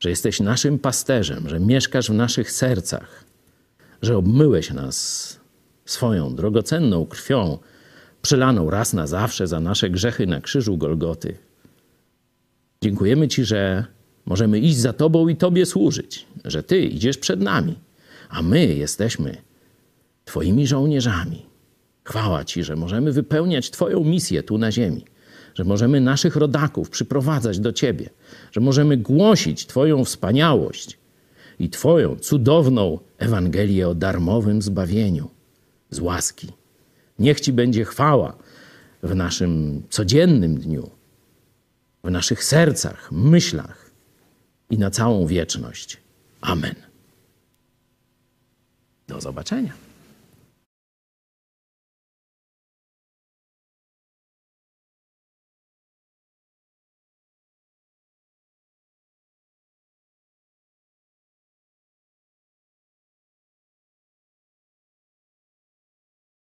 że 0.00 0.10
jesteś 0.10 0.40
naszym 0.40 0.78
pasterzem, 0.78 1.48
że 1.48 1.60
mieszkasz 1.60 2.10
w 2.10 2.14
naszych 2.14 2.50
sercach, 2.50 3.24
że 4.02 4.16
obmyłeś 4.16 4.70
nas 4.70 5.40
swoją 5.84 6.34
drogocenną 6.34 7.06
krwią, 7.06 7.58
przelaną 8.22 8.70
raz 8.70 8.92
na 8.92 9.06
zawsze 9.06 9.46
za 9.46 9.60
nasze 9.60 9.90
grzechy 9.90 10.26
na 10.26 10.40
krzyżu 10.40 10.76
Golgoty. 10.76 11.36
Dziękujemy 12.82 13.28
Ci, 13.28 13.44
że 13.44 13.84
możemy 14.30 14.58
iść 14.58 14.76
za 14.76 14.92
Tobą 14.92 15.28
i 15.28 15.36
Tobie 15.36 15.66
służyć, 15.66 16.26
że 16.44 16.62
Ty 16.62 16.80
idziesz 16.82 17.18
przed 17.18 17.40
nami, 17.40 17.78
a 18.28 18.42
my 18.42 18.66
jesteśmy 18.66 19.36
Twoimi 20.24 20.66
żołnierzami. 20.66 21.46
Chwała 22.04 22.44
Ci, 22.44 22.64
że 22.64 22.76
możemy 22.76 23.12
wypełniać 23.12 23.70
Twoją 23.70 24.04
misję 24.04 24.42
tu 24.42 24.58
na 24.58 24.72
ziemi, 24.72 25.04
że 25.54 25.64
możemy 25.64 26.00
naszych 26.00 26.36
rodaków 26.36 26.90
przyprowadzać 26.90 27.60
do 27.60 27.72
Ciebie, 27.72 28.10
że 28.52 28.60
możemy 28.60 28.96
głosić 28.96 29.66
Twoją 29.66 30.04
wspaniałość 30.04 30.98
i 31.58 31.70
Twoją 31.70 32.16
cudowną 32.16 32.98
Ewangelię 33.18 33.88
o 33.88 33.94
darmowym 33.94 34.62
zbawieniu 34.62 35.30
z 35.90 36.00
łaski. 36.00 36.48
Niech 37.18 37.40
Ci 37.40 37.52
będzie 37.52 37.84
chwała 37.84 38.36
w 39.02 39.14
naszym 39.14 39.82
codziennym 39.90 40.58
dniu, 40.58 40.90
w 42.04 42.10
naszych 42.10 42.44
sercach, 42.44 43.12
myślach 43.12 43.79
i 44.70 44.78
na 44.78 44.90
całą 44.90 45.26
wieczność. 45.26 45.96
Amen. 46.40 46.74
Do 49.08 49.20
zobaczenia. 49.20 49.89